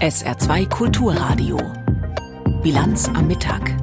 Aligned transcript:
SR2 0.00 0.68
Kulturradio. 0.68 1.58
Bilanz 2.62 3.08
am 3.08 3.26
Mittag 3.26 3.77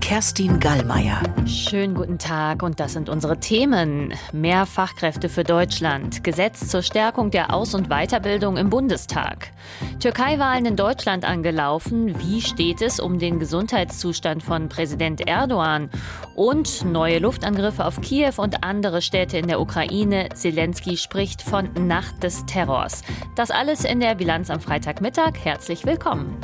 Kerstin 0.00 0.60
Gallmeier. 0.60 1.22
Schönen 1.46 1.94
guten 1.94 2.18
Tag 2.18 2.62
und 2.62 2.80
das 2.80 2.92
sind 2.92 3.08
unsere 3.08 3.38
Themen. 3.40 4.12
Mehr 4.32 4.66
Fachkräfte 4.66 5.28
für 5.28 5.44
Deutschland, 5.44 6.22
Gesetz 6.24 6.68
zur 6.68 6.82
Stärkung 6.82 7.30
der 7.30 7.54
Aus- 7.54 7.74
und 7.74 7.88
Weiterbildung 7.88 8.56
im 8.56 8.68
Bundestag. 8.68 9.52
Türkei-Wahlen 10.00 10.66
in 10.66 10.76
Deutschland 10.76 11.24
angelaufen. 11.24 12.14
Wie 12.20 12.42
steht 12.42 12.82
es 12.82 13.00
um 13.00 13.18
den 13.18 13.38
Gesundheitszustand 13.38 14.42
von 14.42 14.68
Präsident 14.68 15.26
Erdogan? 15.26 15.88
Und 16.34 16.84
neue 16.84 17.18
Luftangriffe 17.18 17.84
auf 17.84 18.00
Kiew 18.00 18.34
und 18.36 18.64
andere 18.64 19.00
Städte 19.00 19.38
in 19.38 19.46
der 19.46 19.60
Ukraine. 19.60 20.28
Zelensky 20.34 20.96
spricht 20.96 21.40
von 21.40 21.70
Nacht 21.86 22.22
des 22.22 22.44
Terrors. 22.46 23.02
Das 23.36 23.50
alles 23.50 23.84
in 23.84 24.00
der 24.00 24.14
Bilanz 24.16 24.50
am 24.50 24.60
Freitagmittag. 24.60 25.38
Herzlich 25.42 25.86
willkommen. 25.86 26.36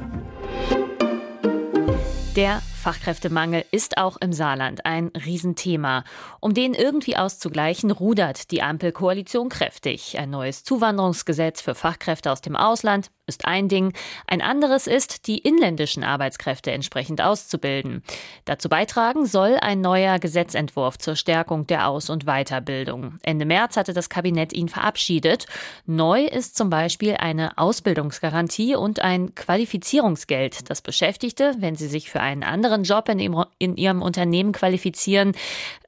Der 2.37 2.61
Fachkräftemangel 2.87 3.65
ist 3.73 3.99
auch 3.99 4.17
im 4.19 4.33
Saarland 4.33 4.87
ein 4.87 5.09
Riesenthema. 5.09 6.05
Um 6.39 6.55
den 6.55 6.73
irgendwie 6.73 7.17
auszugleichen, 7.17 7.91
rudert 7.91 8.53
die 8.53 8.63
Ampelkoalition 8.63 9.49
kräftig. 9.49 10.17
Ein 10.21 10.31
neues 10.31 10.63
Zuwanderungsgesetz 10.63 11.61
für 11.61 11.75
Fachkräfte 11.75 12.31
aus 12.31 12.43
dem 12.43 12.55
Ausland 12.55 13.11
ist 13.27 13.45
ein 13.45 13.69
Ding. 13.69 13.93
Ein 14.27 14.41
anderes 14.41 14.87
ist, 14.87 15.27
die 15.27 15.39
inländischen 15.39 16.05
Arbeitskräfte 16.05 16.71
entsprechend 16.71 17.21
auszubilden. 17.21 18.03
Dazu 18.45 18.69
beitragen 18.69 19.27
soll 19.27 19.57
ein 19.61 19.81
neuer 19.81 20.19
Gesetzentwurf 20.19 20.97
zur 20.99 21.17
Stärkung 21.17 21.67
der 21.67 21.89
Aus- 21.89 22.09
und 22.09 22.25
Weiterbildung. 22.25 23.19
Ende 23.23 23.45
März 23.45 23.77
hatte 23.77 23.93
das 23.93 24.09
Kabinett 24.09 24.53
ihn 24.53 24.69
verabschiedet. 24.69 25.47
Neu 25.87 26.25
ist 26.25 26.57
zum 26.57 26.71
Beispiel 26.71 27.17
eine 27.17 27.59
Ausbildungsgarantie 27.59 28.77
und 28.77 29.01
ein 29.01 29.35
Qualifizierungsgeld, 29.35 30.71
das 30.71 30.83
Beschäftigte, 30.83 31.55
wenn 31.59 31.75
sie 31.75 31.89
sich 31.89 32.11
für 32.11 32.21
einen 32.21 32.45
anderen 32.45 32.76
anderen 32.77 32.85
Job 32.85 33.09
in, 33.09 33.19
ihrem, 33.19 33.45
in 33.59 33.77
ihrem 33.77 34.03
Unternehmen 34.03 34.53
qualifizieren, 34.53 35.33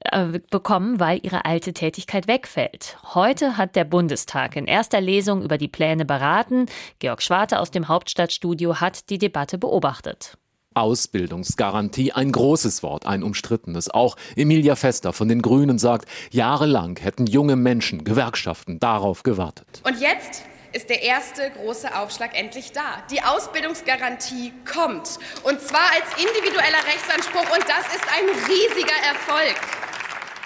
äh, 0.01 0.41
bekommen, 0.51 1.01
weil 1.01 1.21
ihre 1.23 1.45
alte 1.45 1.73
Tätigkeit 1.73 2.27
wegfällt. 2.27 2.97
Heute 3.15 3.57
hat 3.57 3.77
der 3.77 3.85
Bundestag 3.85 4.57
in 4.57 4.67
erster 4.67 5.01
Lesung 5.01 5.43
über 5.43 5.59
die 5.59 5.69
Pläne 5.69 6.05
beraten. 6.05 6.67
Georg 6.99 7.23
Schwarte 7.23 7.59
aus 7.59 7.71
dem 7.71 7.89
Hauptstadtstudio 7.89 8.77
hat 8.81 9.11
die 9.11 9.19
Debatte 9.19 9.59
beobachtet. 9.59 10.37
Ausbildungsgarantie, 10.75 12.13
ein 12.13 12.31
großes 12.31 12.83
Wort, 12.85 13.05
ein 13.05 13.25
umstrittenes. 13.25 13.91
Auch 13.91 14.17
Emilia 14.37 14.77
Fester 14.77 15.13
von 15.13 15.29
den 15.29 15.43
Grünen 15.43 15.79
sagt, 15.79 16.09
jahrelang 16.31 16.97
hätten 17.01 17.27
junge 17.27 17.57
Menschen, 17.57 18.05
Gewerkschaften 18.05 18.79
darauf 18.79 19.25
gewartet. 19.25 19.83
Und 19.85 20.01
jetzt 20.01 20.45
ist 20.73 20.91
der 20.91 21.03
erste 21.03 21.51
große 21.51 21.97
Aufschlag 21.97 22.39
endlich 22.39 22.73
da. 22.73 23.03
Die 23.11 23.23
Ausbildungsgarantie 23.23 24.53
kommt. 24.71 25.19
Und 25.45 25.61
zwar 25.61 25.91
als 25.93 26.21
individueller 26.21 26.85
Rechtsanspruch. 26.87 27.51
Und 27.55 27.65
das 27.69 27.87
ist 27.95 28.05
ein 28.09 28.29
riesiger 28.49 29.07
Erfolg. 29.07 29.57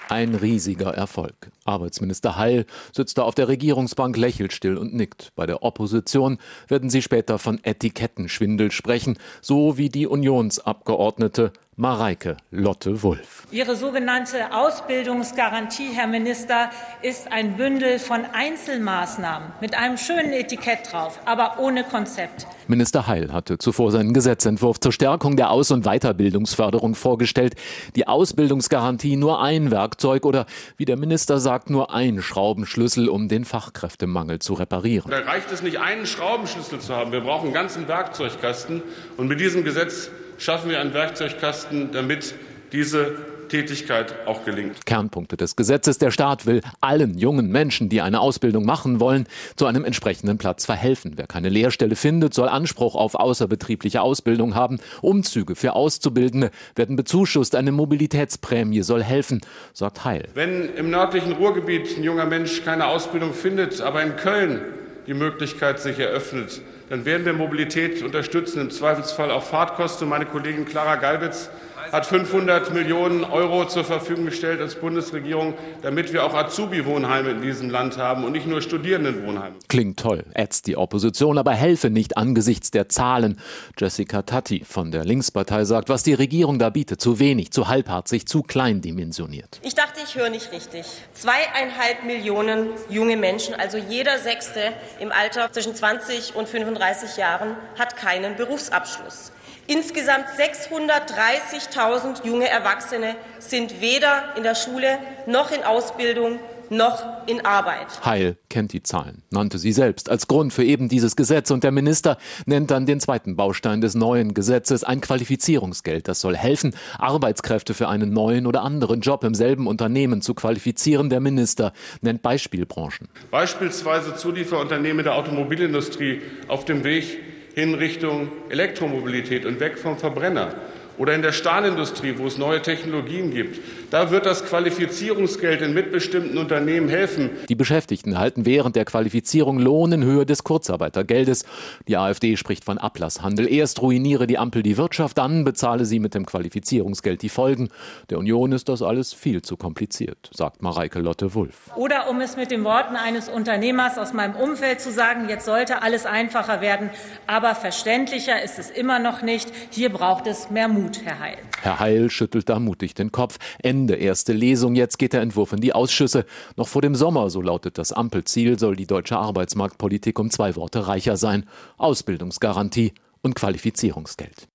Ein 0.08 0.34
riesiger 0.34 0.92
Erfolg. 0.92 1.50
Arbeitsminister 1.64 2.36
Heil 2.36 2.66
sitzt 2.94 3.16
da 3.16 3.22
auf 3.22 3.34
der 3.34 3.48
Regierungsbank, 3.48 4.16
lächelt 4.16 4.52
still 4.52 4.76
und 4.76 4.92
nickt. 4.94 5.32
Bei 5.36 5.46
der 5.46 5.62
Opposition 5.62 6.38
werden 6.68 6.90
sie 6.90 7.00
später 7.00 7.38
von 7.38 7.58
Etikettenschwindel 7.62 8.70
sprechen, 8.72 9.18
so 9.40 9.78
wie 9.78 9.88
die 9.88 10.06
Unionsabgeordnete 10.06 11.52
Mareike 11.82 12.36
Lotte 12.52 13.02
Wulff. 13.02 13.42
Ihre 13.50 13.74
sogenannte 13.74 14.54
Ausbildungsgarantie, 14.54 15.88
Herr 15.92 16.06
Minister, 16.06 16.70
ist 17.02 17.32
ein 17.32 17.56
Bündel 17.56 17.98
von 17.98 18.20
Einzelmaßnahmen 18.32 19.48
mit 19.60 19.76
einem 19.76 19.96
schönen 19.96 20.32
Etikett 20.32 20.92
drauf, 20.92 21.18
aber 21.24 21.58
ohne 21.58 21.82
Konzept. 21.82 22.46
Minister 22.68 23.08
Heil 23.08 23.32
hatte 23.32 23.58
zuvor 23.58 23.90
seinen 23.90 24.14
Gesetzentwurf 24.14 24.78
zur 24.78 24.92
Stärkung 24.92 25.36
der 25.36 25.50
Aus- 25.50 25.72
und 25.72 25.84
Weiterbildungsförderung 25.84 26.94
vorgestellt. 26.94 27.56
Die 27.96 28.06
Ausbildungsgarantie 28.06 29.16
nur 29.16 29.42
ein 29.42 29.72
Werkzeug 29.72 30.24
oder, 30.24 30.46
wie 30.76 30.84
der 30.84 30.96
Minister 30.96 31.40
sagt, 31.40 31.68
nur 31.68 31.92
ein 31.92 32.22
Schraubenschlüssel, 32.22 33.08
um 33.08 33.26
den 33.26 33.44
Fachkräftemangel 33.44 34.38
zu 34.38 34.54
reparieren. 34.54 35.10
Da 35.10 35.18
reicht 35.18 35.50
es 35.50 35.62
nicht, 35.62 35.80
einen 35.80 36.06
Schraubenschlüssel 36.06 36.78
zu 36.78 36.94
haben. 36.94 37.10
Wir 37.10 37.22
brauchen 37.22 37.46
einen 37.46 37.54
ganzen 37.54 37.88
Werkzeugkasten. 37.88 38.84
Und 39.16 39.26
mit 39.26 39.40
diesem 39.40 39.64
Gesetz 39.64 40.12
schaffen 40.42 40.70
wir 40.70 40.80
einen 40.80 40.92
Werkzeugkasten, 40.92 41.90
damit 41.92 42.34
diese 42.72 43.14
Tätigkeit 43.48 44.14
auch 44.26 44.46
gelingt. 44.46 44.86
Kernpunkte 44.86 45.36
des 45.36 45.56
Gesetzes. 45.56 45.98
Der 45.98 46.10
Staat 46.10 46.46
will 46.46 46.62
allen 46.80 47.18
jungen 47.18 47.50
Menschen, 47.50 47.90
die 47.90 48.00
eine 48.00 48.20
Ausbildung 48.20 48.64
machen 48.64 48.98
wollen, 48.98 49.26
zu 49.56 49.66
einem 49.66 49.84
entsprechenden 49.84 50.38
Platz 50.38 50.64
verhelfen. 50.64 51.12
Wer 51.16 51.26
keine 51.26 51.50
Lehrstelle 51.50 51.94
findet, 51.94 52.32
soll 52.32 52.48
Anspruch 52.48 52.94
auf 52.94 53.14
außerbetriebliche 53.14 54.00
Ausbildung 54.00 54.54
haben. 54.54 54.80
Umzüge 55.02 55.54
für 55.54 55.74
Auszubildende 55.74 56.50
werden 56.74 56.96
bezuschusst. 56.96 57.54
Eine 57.54 57.72
Mobilitätsprämie 57.72 58.82
soll 58.82 59.02
helfen, 59.02 59.42
sagt 59.74 60.04
Heil. 60.04 60.28
Wenn 60.32 60.74
im 60.74 60.88
nördlichen 60.88 61.32
Ruhrgebiet 61.32 61.98
ein 61.98 62.04
junger 62.04 62.24
Mensch 62.24 62.64
keine 62.64 62.86
Ausbildung 62.86 63.34
findet, 63.34 63.82
aber 63.82 64.02
in 64.02 64.16
Köln 64.16 64.62
die 65.06 65.14
Möglichkeit 65.14 65.78
sich 65.78 65.98
eröffnet, 65.98 66.62
dann 66.92 67.06
werden 67.06 67.24
wir 67.24 67.32
Mobilität 67.32 68.02
unterstützen, 68.02 68.60
im 68.60 68.70
Zweifelsfall 68.70 69.30
auch 69.30 69.42
Fahrtkosten. 69.42 70.06
Meine 70.10 70.26
Kollegin 70.26 70.66
Clara 70.66 70.96
Galwitz 70.96 71.48
hat 71.92 72.06
500 72.06 72.72
Millionen 72.72 73.22
Euro 73.22 73.66
zur 73.66 73.84
Verfügung 73.84 74.24
gestellt 74.24 74.60
als 74.62 74.76
Bundesregierung, 74.76 75.52
damit 75.82 76.14
wir 76.14 76.24
auch 76.24 76.32
Azubi-Wohnheime 76.32 77.30
in 77.30 77.42
diesem 77.42 77.68
Land 77.68 77.98
haben 77.98 78.24
und 78.24 78.32
nicht 78.32 78.46
nur 78.46 78.62
Studierendenwohnheime. 78.62 79.56
Klingt 79.68 80.00
toll, 80.00 80.24
ätzt 80.32 80.66
die 80.66 80.78
Opposition, 80.78 81.36
aber 81.36 81.52
helfe 81.52 81.90
nicht 81.90 82.16
angesichts 82.16 82.70
der 82.70 82.88
Zahlen. 82.88 83.38
Jessica 83.76 84.22
Tatti 84.22 84.64
von 84.64 84.90
der 84.90 85.04
Linkspartei 85.04 85.64
sagt, 85.64 85.90
was 85.90 86.02
die 86.02 86.14
Regierung 86.14 86.58
da 86.58 86.70
bietet, 86.70 87.02
zu 87.02 87.18
wenig, 87.18 87.50
zu 87.50 87.68
halbherzig, 87.68 88.26
zu 88.26 88.42
klein 88.42 88.80
dimensioniert. 88.80 89.60
Ich 89.62 89.74
dachte, 89.74 90.00
ich 90.02 90.14
höre 90.14 90.30
nicht 90.30 90.50
richtig. 90.50 90.86
Zweieinhalb 91.12 92.04
Millionen 92.06 92.68
junge 92.88 93.18
Menschen, 93.18 93.54
also 93.54 93.76
jeder 93.76 94.18
Sechste 94.18 94.72
im 94.98 95.12
Alter 95.12 95.52
zwischen 95.52 95.74
20 95.74 96.34
und 96.36 96.48
35 96.48 97.18
Jahren, 97.18 97.54
hat 97.78 97.96
keinen 97.96 98.36
Berufsabschluss. 98.36 99.32
Insgesamt 99.66 100.26
630.000 100.38 102.26
junge 102.26 102.48
Erwachsene 102.48 103.14
sind 103.38 103.80
weder 103.80 104.34
in 104.36 104.42
der 104.42 104.54
Schule 104.54 104.98
noch 105.26 105.52
in 105.52 105.62
Ausbildung 105.62 106.38
noch 106.72 107.02
in 107.26 107.44
Arbeit. 107.44 108.04
Heil 108.04 108.36
kennt 108.48 108.72
die 108.72 108.82
Zahlen, 108.82 109.22
nannte 109.30 109.58
sie 109.58 109.72
selbst 109.72 110.10
als 110.10 110.26
Grund 110.26 110.52
für 110.52 110.64
eben 110.64 110.88
dieses 110.88 111.16
Gesetz 111.16 111.50
und 111.50 111.64
der 111.64 111.70
Minister 111.70 112.16
nennt 112.46 112.70
dann 112.70 112.86
den 112.86 112.98
zweiten 112.98 113.36
Baustein 113.36 113.80
des 113.80 113.94
neuen 113.94 114.34
Gesetzes, 114.34 114.82
ein 114.82 115.00
Qualifizierungsgeld. 115.00 116.08
Das 116.08 116.20
soll 116.20 116.36
helfen, 116.36 116.74
Arbeitskräfte 116.98 117.74
für 117.74 117.88
einen 117.88 118.12
neuen 118.12 118.46
oder 118.46 118.62
anderen 118.62 119.00
Job 119.00 119.22
im 119.22 119.34
selben 119.34 119.66
Unternehmen 119.66 120.22
zu 120.22 120.34
qualifizieren. 120.34 121.10
Der 121.10 121.20
Minister 121.20 121.72
nennt 122.00 122.22
Beispielbranchen. 122.22 123.08
Beispielsweise 123.30 124.16
Zulieferunternehmen 124.16 125.04
der 125.04 125.14
Automobilindustrie 125.14 126.22
auf 126.48 126.64
dem 126.64 126.84
Weg 126.84 127.18
hin 127.54 127.74
Richtung 127.74 128.28
Elektromobilität 128.48 129.44
und 129.44 129.60
weg 129.60 129.78
vom 129.78 129.98
Verbrenner. 129.98 130.54
Oder 131.02 131.16
in 131.16 131.22
der 131.22 131.32
Stahlindustrie, 131.32 132.14
wo 132.16 132.28
es 132.28 132.38
neue 132.38 132.62
Technologien 132.62 133.32
gibt. 133.32 133.58
Da 133.90 134.12
wird 134.12 134.24
das 134.24 134.44
Qualifizierungsgeld 134.44 135.60
in 135.60 135.74
mitbestimmten 135.74 136.38
Unternehmen 136.38 136.88
helfen. 136.88 137.30
Die 137.48 137.56
Beschäftigten 137.56 138.12
erhalten 138.12 138.46
während 138.46 138.76
der 138.76 138.84
Qualifizierung 138.84 139.58
Lohn 139.58 139.90
in 139.90 140.04
Höhe 140.04 140.24
des 140.24 140.44
Kurzarbeitergeldes. 140.44 141.44
Die 141.88 141.96
AfD 141.96 142.36
spricht 142.36 142.64
von 142.64 142.78
Ablasshandel. 142.78 143.52
Erst 143.52 143.82
ruiniere 143.82 144.28
die 144.28 144.38
Ampel 144.38 144.62
die 144.62 144.76
Wirtschaft, 144.76 145.18
dann 145.18 145.42
bezahle 145.42 145.86
sie 145.86 145.98
mit 145.98 146.14
dem 146.14 146.24
Qualifizierungsgeld 146.24 147.20
die 147.22 147.30
Folgen. 147.30 147.70
Der 148.08 148.18
Union 148.18 148.52
ist 148.52 148.68
das 148.68 148.80
alles 148.80 149.12
viel 149.12 149.42
zu 149.42 149.56
kompliziert, 149.56 150.30
sagt 150.32 150.62
Mareike 150.62 151.00
Lotte 151.00 151.34
Wulff. 151.34 151.72
Oder 151.74 152.08
um 152.10 152.20
es 152.20 152.36
mit 152.36 152.52
den 152.52 152.62
Worten 152.62 152.94
eines 152.94 153.28
Unternehmers 153.28 153.98
aus 153.98 154.12
meinem 154.12 154.36
Umfeld 154.36 154.80
zu 154.80 154.92
sagen, 154.92 155.28
jetzt 155.28 155.46
sollte 155.46 155.82
alles 155.82 156.06
einfacher 156.06 156.60
werden, 156.60 156.90
aber 157.26 157.56
verständlicher 157.56 158.40
ist 158.40 158.60
es 158.60 158.70
immer 158.70 159.00
noch 159.00 159.22
nicht. 159.22 159.52
Hier 159.70 159.88
braucht 159.88 160.28
es 160.28 160.48
mehr 160.48 160.68
Mut. 160.68 160.91
Mut, 160.92 161.06
Herr 161.06 161.18
Heil. 161.18 161.38
Herr 161.62 161.80
Heil 161.80 162.10
schüttelt 162.10 162.48
da 162.48 162.58
mutig 162.58 162.94
den 162.94 163.12
Kopf. 163.12 163.38
Ende 163.62 163.94
erste 163.94 164.32
Lesung. 164.34 164.74
Jetzt 164.74 164.98
geht 164.98 165.14
der 165.14 165.22
Entwurf 165.22 165.52
in 165.52 165.60
die 165.60 165.72
Ausschüsse. 165.72 166.26
Noch 166.56 166.68
vor 166.68 166.82
dem 166.82 166.94
Sommer, 166.94 167.30
so 167.30 167.40
lautet 167.40 167.78
das 167.78 167.92
Ampelziel, 167.92 168.58
soll 168.58 168.76
die 168.76 168.86
deutsche 168.86 169.16
Arbeitsmarktpolitik 169.16 170.18
um 170.18 170.30
zwei 170.30 170.54
Worte 170.56 170.86
reicher 170.86 171.16
sein. 171.16 171.46
Ausbildungsgarantie 171.78 172.92
und 173.22 173.34
Qualifizierungsgeld. 173.34 174.48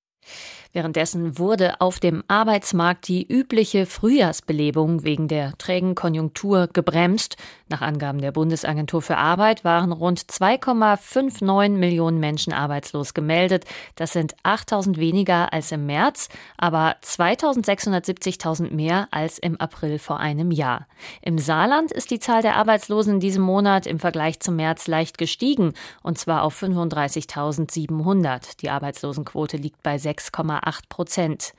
Währenddessen 0.73 1.39
wurde 1.39 1.81
auf 1.81 1.99
dem 1.99 2.23
Arbeitsmarkt 2.27 3.07
die 3.07 3.25
übliche 3.25 3.85
Frühjahrsbelebung 3.85 5.03
wegen 5.03 5.27
der 5.27 5.57
trägen 5.57 5.95
Konjunktur 5.95 6.67
gebremst. 6.67 7.37
Nach 7.69 7.81
Angaben 7.81 8.19
der 8.19 8.31
Bundesagentur 8.31 9.01
für 9.01 9.17
Arbeit 9.17 9.63
waren 9.63 9.91
rund 9.91 10.19
2,59 10.19 11.69
Millionen 11.69 12.19
Menschen 12.19 12.53
arbeitslos 12.53 13.13
gemeldet. 13.13 13.65
Das 13.95 14.13
sind 14.13 14.35
8000 14.43 14.97
weniger 14.97 15.51
als 15.53 15.71
im 15.71 15.85
März, 15.85 16.29
aber 16.57 16.95
2670.000 17.03 18.73
mehr 18.73 19.07
als 19.11 19.37
im 19.37 19.59
April 19.59 19.99
vor 19.99 20.19
einem 20.19 20.51
Jahr. 20.51 20.87
Im 21.21 21.37
Saarland 21.37 21.91
ist 21.91 22.11
die 22.11 22.19
Zahl 22.19 22.41
der 22.41 22.55
Arbeitslosen 22.55 23.15
in 23.15 23.19
diesem 23.19 23.43
Monat 23.43 23.85
im 23.87 23.99
Vergleich 23.99 24.39
zum 24.39 24.55
März 24.55 24.87
leicht 24.87 25.17
gestiegen, 25.17 25.73
und 26.03 26.17
zwar 26.17 26.43
auf 26.43 26.61
35.700. 26.61 28.57
Die 28.61 28.69
Arbeitslosenquote 28.69 29.57
liegt 29.57 29.83
bei 29.83 29.95
6,8 29.95 30.56
Prozent. 30.89 31.54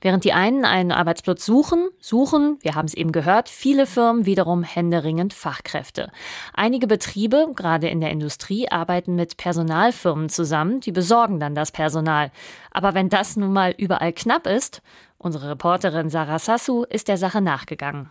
Während 0.00 0.24
die 0.24 0.32
einen 0.32 0.64
einen 0.64 0.92
Arbeitsplatz 0.92 1.44
suchen, 1.46 1.88
suchen, 1.98 2.58
wir 2.60 2.74
haben 2.74 2.86
es 2.86 2.94
eben 2.94 3.12
gehört, 3.12 3.48
viele 3.48 3.86
Firmen 3.86 4.26
wiederum 4.26 4.62
händeringend 4.62 5.32
Fachkräfte. 5.32 6.10
Einige 6.52 6.86
Betriebe, 6.86 7.48
gerade 7.54 7.88
in 7.88 8.00
der 8.00 8.10
Industrie, 8.10 8.68
arbeiten 8.68 9.14
mit 9.14 9.36
Personalfirmen 9.36 10.28
zusammen, 10.28 10.80
die 10.80 10.92
besorgen 10.92 11.40
dann 11.40 11.54
das 11.54 11.72
Personal. 11.72 12.30
Aber 12.70 12.94
wenn 12.94 13.08
das 13.08 13.36
nun 13.36 13.52
mal 13.52 13.74
überall 13.76 14.12
knapp 14.12 14.46
ist, 14.46 14.82
unsere 15.18 15.50
Reporterin 15.50 16.10
Sarah 16.10 16.38
Sassu 16.38 16.84
ist 16.84 17.08
der 17.08 17.16
Sache 17.16 17.40
nachgegangen. 17.40 18.10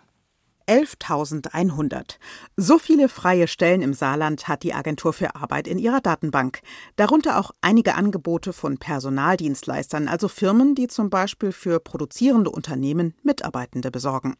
11.100. 0.67 2.17
So 2.57 2.77
viele 2.77 3.09
freie 3.09 3.47
Stellen 3.47 3.81
im 3.81 3.93
Saarland 3.93 4.47
hat 4.47 4.63
die 4.63 4.73
Agentur 4.73 5.13
für 5.13 5.35
Arbeit 5.35 5.67
in 5.67 5.77
ihrer 5.77 6.01
Datenbank. 6.01 6.61
Darunter 6.95 7.39
auch 7.39 7.51
einige 7.61 7.95
Angebote 7.95 8.53
von 8.53 8.77
Personaldienstleistern, 8.77 10.07
also 10.07 10.27
Firmen, 10.27 10.75
die 10.75 10.87
zum 10.87 11.09
Beispiel 11.09 11.51
für 11.51 11.79
produzierende 11.79 12.49
Unternehmen 12.49 13.13
Mitarbeitende 13.23 13.91
besorgen. 13.91 14.35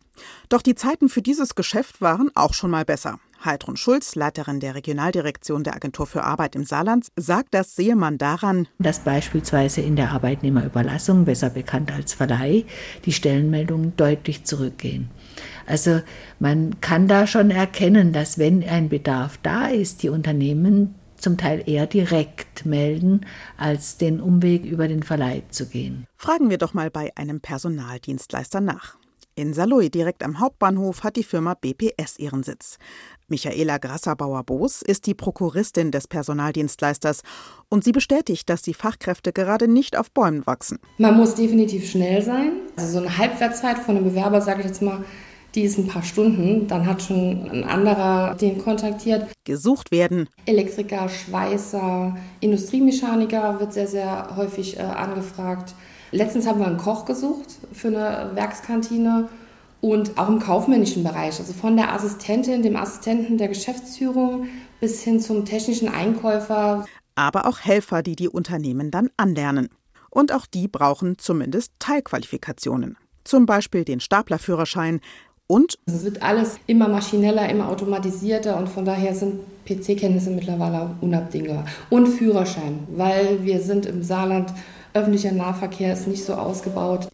Doch 0.49 0.61
die 0.61 0.75
Zeiten 0.75 1.09
für 1.09 1.21
dieses 1.21 1.55
Geschäft 1.55 2.01
waren 2.01 2.31
auch 2.35 2.53
schon 2.53 2.71
mal 2.71 2.85
besser. 2.85 3.19
Heidrun 3.45 3.77
Schulz, 3.77 4.15
Leiterin 4.15 4.59
der 4.59 4.75
Regionaldirektion 4.75 5.63
der 5.63 5.75
Agentur 5.75 6.07
für 6.07 6.23
Arbeit 6.23 6.55
im 6.55 6.63
Saarland, 6.63 7.07
sagt, 7.15 7.53
das 7.53 7.75
sehe 7.75 7.95
man 7.95 8.17
daran, 8.17 8.67
dass 8.79 8.99
beispielsweise 8.99 9.81
in 9.81 9.95
der 9.95 10.11
Arbeitnehmerüberlassung, 10.11 11.25
besser 11.25 11.49
bekannt 11.49 11.91
als 11.91 12.13
Verleih, 12.13 12.65
die 13.05 13.13
Stellenmeldungen 13.13 13.95
deutlich 13.97 14.43
zurückgehen. 14.43 15.09
Also 15.65 16.01
man 16.39 16.79
kann 16.81 17.07
da 17.07 17.27
schon 17.27 17.51
erkennen, 17.51 18.13
dass 18.13 18.37
wenn 18.37 18.63
ein 18.67 18.89
Bedarf 18.89 19.37
da 19.43 19.67
ist, 19.67 20.03
die 20.03 20.09
Unternehmen 20.09 20.95
zum 21.23 21.37
Teil 21.37 21.63
eher 21.65 21.87
direkt 21.87 22.65
melden, 22.65 23.25
als 23.57 23.97
den 23.97 24.19
Umweg 24.19 24.65
über 24.65 24.87
den 24.87 25.03
Verleih 25.03 25.43
zu 25.49 25.67
gehen. 25.67 26.05
Fragen 26.17 26.49
wir 26.49 26.57
doch 26.57 26.73
mal 26.73 26.91
bei 26.91 27.15
einem 27.15 27.39
Personaldienstleister 27.39 28.59
nach. 28.59 28.97
In 29.35 29.55
Saloy, 29.55 29.89
direkt 29.89 30.21
am 30.21 30.39
Hauptbahnhof, 30.39 31.03
hat 31.03 31.15
die 31.15 31.23
Firma 31.23 31.55
BPS 31.55 32.19
ihren 32.19 32.43
Sitz. 32.43 32.77
Michaela 33.27 33.77
Grasserbauer-Boos 33.77 34.81
ist 34.81 35.07
die 35.07 35.13
Prokuristin 35.13 35.91
des 35.91 36.07
Personaldienstleisters 36.07 37.21
und 37.69 37.83
sie 37.83 37.91
bestätigt, 37.91 38.49
dass 38.49 38.61
die 38.61 38.73
Fachkräfte 38.73 39.33
gerade 39.33 39.67
nicht 39.67 39.97
auf 39.97 40.11
Bäumen 40.11 40.45
wachsen. 40.45 40.79
Man 40.97 41.17
muss 41.17 41.35
definitiv 41.35 41.89
schnell 41.89 42.21
sein. 42.21 42.51
Also 42.75 42.93
so 42.93 42.97
eine 42.99 43.17
Halbwertszeit 43.17 43.79
von 43.79 43.97
einem 43.97 44.05
Bewerber, 44.05 44.41
sage 44.41 44.61
ich 44.61 44.67
jetzt 44.67 44.81
mal, 44.81 45.03
die 45.55 45.63
ist 45.63 45.77
ein 45.77 45.87
paar 45.87 46.03
Stunden. 46.03 46.67
Dann 46.67 46.85
hat 46.85 47.01
schon 47.01 47.49
ein 47.49 47.63
anderer 47.63 48.35
den 48.35 48.57
kontaktiert. 48.57 49.27
Gesucht 49.43 49.91
werden. 49.91 50.27
Elektriker, 50.45 51.09
Schweißer, 51.09 52.15
Industriemechaniker 52.39 53.59
wird 53.59 53.73
sehr, 53.73 53.87
sehr 53.87 54.35
häufig 54.35 54.77
äh, 54.77 54.81
angefragt. 54.81 55.75
Letztens 56.11 56.47
haben 56.47 56.59
wir 56.59 56.67
einen 56.67 56.77
Koch 56.77 57.05
gesucht 57.05 57.57
für 57.71 57.87
eine 57.87 58.31
Werkskantine 58.35 59.29
und 59.83 60.17
auch 60.17 60.29
im 60.29 60.39
kaufmännischen 60.39 61.03
Bereich, 61.03 61.37
also 61.39 61.51
von 61.51 61.75
der 61.75 61.91
Assistentin, 61.93 62.63
dem 62.63 62.77
Assistenten 62.77 63.37
der 63.37 63.49
Geschäftsführung 63.49 64.47
bis 64.79 65.03
hin 65.03 65.19
zum 65.19 65.43
technischen 65.43 65.89
Einkäufer. 65.89 66.85
Aber 67.15 67.45
auch 67.47 67.59
Helfer, 67.59 68.01
die 68.01 68.15
die 68.15 68.29
Unternehmen 68.29 68.91
dann 68.91 69.09
anlernen. 69.17 69.67
Und 70.09 70.31
auch 70.31 70.45
die 70.45 70.69
brauchen 70.69 71.17
zumindest 71.17 71.73
Teilqualifikationen. 71.79 72.95
Zum 73.25 73.45
Beispiel 73.45 73.83
den 73.83 73.99
Staplerführerschein 73.99 75.01
und 75.47 75.77
es 75.85 76.05
wird 76.05 76.23
alles 76.23 76.59
immer 76.65 76.87
maschineller, 76.87 77.49
immer 77.49 77.67
automatisierter 77.67 78.55
und 78.55 78.69
von 78.69 78.85
daher 78.85 79.13
sind 79.13 79.41
PC-Kenntnisse 79.65 80.29
mittlerweile 80.29 80.95
unabdingbar. 81.01 81.65
Und 81.89 82.07
Führerschein, 82.07 82.87
weil 82.95 83.43
wir 83.43 83.59
sind 83.59 83.85
im 83.85 84.01
Saarland 84.01 84.53
Öffentlicher 84.93 85.31
Nahverkehr 85.31 85.93
ist 85.93 86.07
nicht 86.07 86.23
so 86.23 86.35
ausgebaut. 86.35 87.09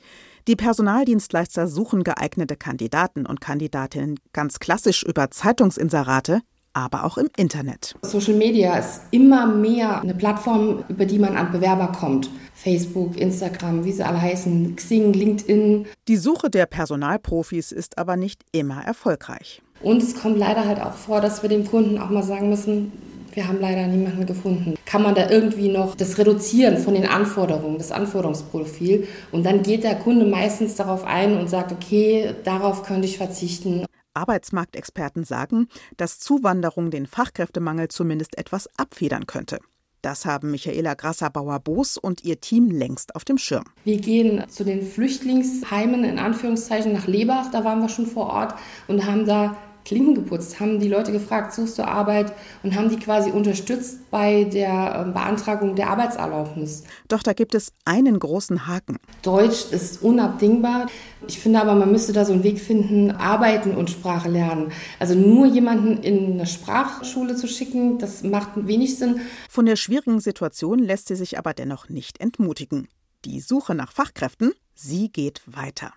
Die 0.49 0.55
Personaldienstleister 0.55 1.67
suchen 1.67 2.03
geeignete 2.03 2.55
Kandidaten 2.55 3.27
und 3.27 3.39
Kandidatinnen 3.39 4.19
ganz 4.33 4.57
klassisch 4.57 5.03
über 5.03 5.29
Zeitungsinserate, 5.29 6.41
aber 6.73 7.03
auch 7.03 7.19
im 7.19 7.29
Internet. 7.37 7.93
Social 8.01 8.33
Media 8.33 8.75
ist 8.79 9.01
immer 9.11 9.45
mehr 9.45 10.01
eine 10.01 10.15
Plattform, 10.15 10.83
über 10.89 11.05
die 11.05 11.19
man 11.19 11.37
an 11.37 11.51
Bewerber 11.51 11.91
kommt. 11.91 12.31
Facebook, 12.55 13.15
Instagram, 13.15 13.85
wie 13.85 13.91
sie 13.91 14.03
alle 14.03 14.19
heißen, 14.19 14.75
Xing, 14.75 15.13
LinkedIn. 15.13 15.85
Die 16.07 16.17
Suche 16.17 16.49
der 16.49 16.65
Personalprofis 16.65 17.71
ist 17.71 17.99
aber 17.99 18.17
nicht 18.17 18.41
immer 18.51 18.83
erfolgreich. 18.83 19.61
Und 19.83 20.01
es 20.01 20.19
kommt 20.19 20.39
leider 20.39 20.65
halt 20.65 20.81
auch 20.81 20.95
vor, 20.95 21.21
dass 21.21 21.43
wir 21.43 21.49
dem 21.49 21.67
Kunden 21.67 21.99
auch 21.99 22.09
mal 22.09 22.23
sagen 22.23 22.49
müssen, 22.49 22.91
wir 23.39 23.47
haben 23.47 23.61
leider 23.61 23.87
niemanden 23.87 24.25
gefunden. 24.25 24.75
Kann 24.83 25.01
man 25.01 25.15
da 25.15 25.29
irgendwie 25.29 25.69
noch 25.69 25.95
das 25.95 26.17
reduzieren 26.17 26.77
von 26.77 26.93
den 26.93 27.05
Anforderungen, 27.05 27.77
das 27.77 27.89
Anforderungsprofil? 27.89 29.07
Und 29.31 29.45
dann 29.45 29.63
geht 29.63 29.85
der 29.85 29.95
Kunde 29.95 30.25
meistens 30.25 30.75
darauf 30.75 31.05
ein 31.05 31.37
und 31.37 31.49
sagt, 31.49 31.71
okay, 31.71 32.35
darauf 32.43 32.83
könnte 32.83 33.07
ich 33.07 33.17
verzichten. 33.17 33.85
Arbeitsmarktexperten 34.13 35.23
sagen, 35.23 35.69
dass 35.95 36.19
Zuwanderung 36.19 36.91
den 36.91 37.07
Fachkräftemangel 37.07 37.87
zumindest 37.87 38.37
etwas 38.37 38.67
abfedern 38.77 39.25
könnte. 39.25 39.59
Das 40.01 40.25
haben 40.25 40.51
Michaela 40.51 40.95
Grasser-Bauer-Boos 40.95 41.97
und 41.97 42.25
ihr 42.25 42.41
Team 42.41 42.71
längst 42.71 43.15
auf 43.15 43.23
dem 43.23 43.37
Schirm. 43.37 43.63
Wir 43.85 44.01
gehen 44.01 44.43
zu 44.49 44.65
den 44.65 44.81
Flüchtlingsheimen 44.81 46.03
in 46.03 46.19
Anführungszeichen 46.19 46.91
nach 46.91 47.07
Lebach, 47.07 47.51
da 47.51 47.63
waren 47.63 47.79
wir 47.79 47.89
schon 47.89 48.05
vor 48.05 48.27
Ort 48.27 48.55
und 48.89 49.05
haben 49.05 49.25
da 49.25 49.55
Klinken 49.85 50.15
geputzt, 50.15 50.59
haben 50.59 50.79
die 50.79 50.87
Leute 50.87 51.11
gefragt, 51.11 51.53
suchst 51.53 51.79
du 51.79 51.87
Arbeit 51.87 52.33
und 52.63 52.75
haben 52.75 52.89
die 52.89 52.97
quasi 52.97 53.31
unterstützt 53.31 54.09
bei 54.11 54.43
der 54.43 55.03
ähm, 55.05 55.13
Beantragung 55.13 55.75
der 55.75 55.89
Arbeitserlaubnis. 55.89 56.83
Doch 57.07 57.23
da 57.23 57.33
gibt 57.33 57.55
es 57.55 57.71
einen 57.85 58.19
großen 58.19 58.67
Haken. 58.67 58.97
Deutsch 59.23 59.71
ist 59.71 60.03
unabdingbar. 60.03 60.87
Ich 61.27 61.39
finde 61.39 61.61
aber, 61.61 61.75
man 61.75 61.91
müsste 61.91 62.13
da 62.13 62.25
so 62.25 62.33
einen 62.33 62.43
Weg 62.43 62.59
finden, 62.59 63.11
arbeiten 63.11 63.75
und 63.75 63.89
Sprache 63.89 64.29
lernen. 64.29 64.71
Also 64.99 65.15
nur 65.15 65.47
jemanden 65.47 66.03
in 66.03 66.33
eine 66.33 66.45
Sprachschule 66.45 67.35
zu 67.35 67.47
schicken, 67.47 67.97
das 67.99 68.23
macht 68.23 68.49
wenig 68.67 68.97
Sinn. 68.97 69.21
Von 69.49 69.65
der 69.65 69.75
schwierigen 69.75 70.19
Situation 70.19 70.79
lässt 70.79 71.07
sie 71.07 71.15
sich 71.15 71.37
aber 71.37 71.53
dennoch 71.53 71.89
nicht 71.89 72.21
entmutigen. 72.21 72.87
Die 73.25 73.41
Suche 73.41 73.75
nach 73.75 73.91
Fachkräften, 73.91 74.53
sie 74.73 75.11
geht 75.11 75.41
weiter. 75.45 75.93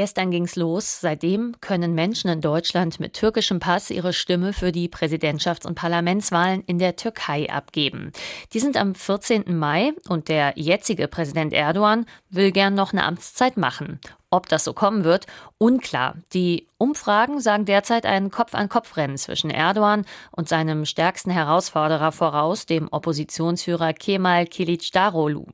Gestern 0.00 0.30
ging's 0.30 0.56
los. 0.56 1.02
Seitdem 1.02 1.60
können 1.60 1.94
Menschen 1.94 2.30
in 2.30 2.40
Deutschland 2.40 3.00
mit 3.00 3.12
türkischem 3.12 3.60
Pass 3.60 3.90
ihre 3.90 4.14
Stimme 4.14 4.54
für 4.54 4.72
die 4.72 4.88
Präsidentschafts- 4.88 5.66
und 5.66 5.74
Parlamentswahlen 5.74 6.64
in 6.64 6.78
der 6.78 6.96
Türkei 6.96 7.50
abgeben. 7.50 8.10
Die 8.54 8.60
sind 8.60 8.78
am 8.78 8.94
14. 8.94 9.58
Mai 9.58 9.92
und 10.08 10.30
der 10.30 10.54
jetzige 10.56 11.06
Präsident 11.06 11.52
Erdogan 11.52 12.06
will 12.30 12.50
gern 12.50 12.72
noch 12.72 12.94
eine 12.94 13.04
Amtszeit 13.04 13.58
machen. 13.58 14.00
Ob 14.32 14.48
das 14.48 14.62
so 14.62 14.72
kommen 14.72 15.02
wird, 15.02 15.26
unklar. 15.58 16.14
Die 16.32 16.68
Umfragen 16.78 17.40
sagen 17.40 17.64
derzeit 17.64 18.06
ein 18.06 18.30
Kopf-an-Kopf-Rennen 18.30 19.18
zwischen 19.18 19.50
Erdogan 19.50 20.06
und 20.30 20.48
seinem 20.48 20.84
stärksten 20.84 21.32
Herausforderer 21.32 22.12
voraus, 22.12 22.64
dem 22.64 22.86
Oppositionsführer 22.92 23.92
Kemal 23.92 24.46
Kilicdaroglu. 24.46 25.46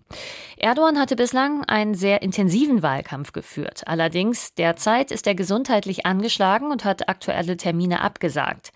Erdogan 0.58 0.98
hatte 0.98 1.16
bislang 1.16 1.64
einen 1.64 1.94
sehr 1.94 2.20
intensiven 2.20 2.82
Wahlkampf 2.82 3.32
geführt. 3.32 3.82
Allerdings 3.86 4.52
derzeit 4.54 5.10
ist 5.10 5.26
er 5.26 5.34
gesundheitlich 5.34 6.04
angeschlagen 6.04 6.70
und 6.70 6.84
hat 6.84 7.08
aktuelle 7.08 7.56
Termine 7.56 8.02
abgesagt. 8.02 8.72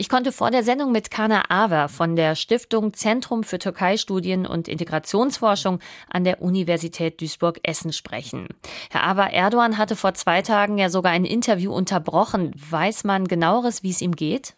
Ich 0.00 0.08
konnte 0.08 0.30
vor 0.30 0.52
der 0.52 0.62
Sendung 0.62 0.92
mit 0.92 1.10
Kana 1.10 1.46
Aver 1.48 1.88
von 1.88 2.14
der 2.14 2.36
Stiftung 2.36 2.94
Zentrum 2.94 3.42
für 3.42 3.58
Türkei-Studien 3.58 4.46
und 4.46 4.68
Integrationsforschung 4.68 5.80
an 6.08 6.22
der 6.22 6.40
Universität 6.40 7.20
Duisburg-Essen 7.20 7.92
sprechen. 7.92 8.46
Herr 8.90 9.02
Aver, 9.02 9.32
Erdogan 9.32 9.76
hatte 9.76 9.96
vor 9.96 10.14
zwei 10.14 10.40
Tagen 10.42 10.78
ja 10.78 10.88
sogar 10.88 11.10
ein 11.10 11.24
Interview 11.24 11.72
unterbrochen. 11.72 12.52
Weiß 12.70 13.02
man 13.02 13.26
genaueres, 13.26 13.82
wie 13.82 13.90
es 13.90 14.00
ihm 14.00 14.14
geht? 14.14 14.54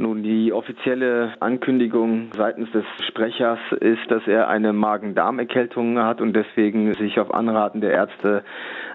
Nun, 0.00 0.22
die 0.22 0.52
offizielle 0.52 1.32
Ankündigung 1.40 2.30
seitens 2.36 2.70
des 2.70 2.84
Sprechers 3.08 3.58
ist, 3.80 4.08
dass 4.08 4.24
er 4.28 4.46
eine 4.46 4.72
Magen-Darm-Erkältung 4.72 5.98
hat 5.98 6.20
und 6.20 6.34
deswegen 6.34 6.94
sich 6.94 7.18
auf 7.18 7.34
Anraten 7.34 7.80
der 7.80 7.90
Ärzte 7.90 8.44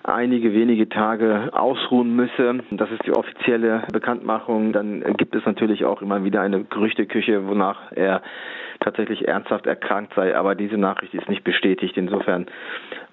einige 0.03 0.53
wenige 0.53 0.88
Tage 0.88 1.50
ausruhen 1.51 2.15
müsse. 2.15 2.60
Das 2.72 2.89
ist 2.89 3.05
die 3.05 3.12
offizielle 3.12 3.83
Bekanntmachung. 3.91 4.72
Dann 4.72 5.03
gibt 5.17 5.36
es 5.36 5.45
natürlich 5.45 5.83
auch 5.83 6.01
immer 6.01 6.24
wieder 6.24 6.39
eine 6.39 6.63
Gerüchteküche, 6.63 7.50
wonach 7.50 7.91
er 7.91 8.22
tatsächlich 8.84 9.28
ernsthaft 9.28 9.66
erkrankt 9.66 10.13
sei. 10.16 10.36
Aber 10.36 10.56
diese 10.56 10.78
Nachricht 10.78 11.13
ist 11.13 11.30
nicht 11.30 11.44
bestätigt. 11.44 11.98
Insofern 11.98 12.46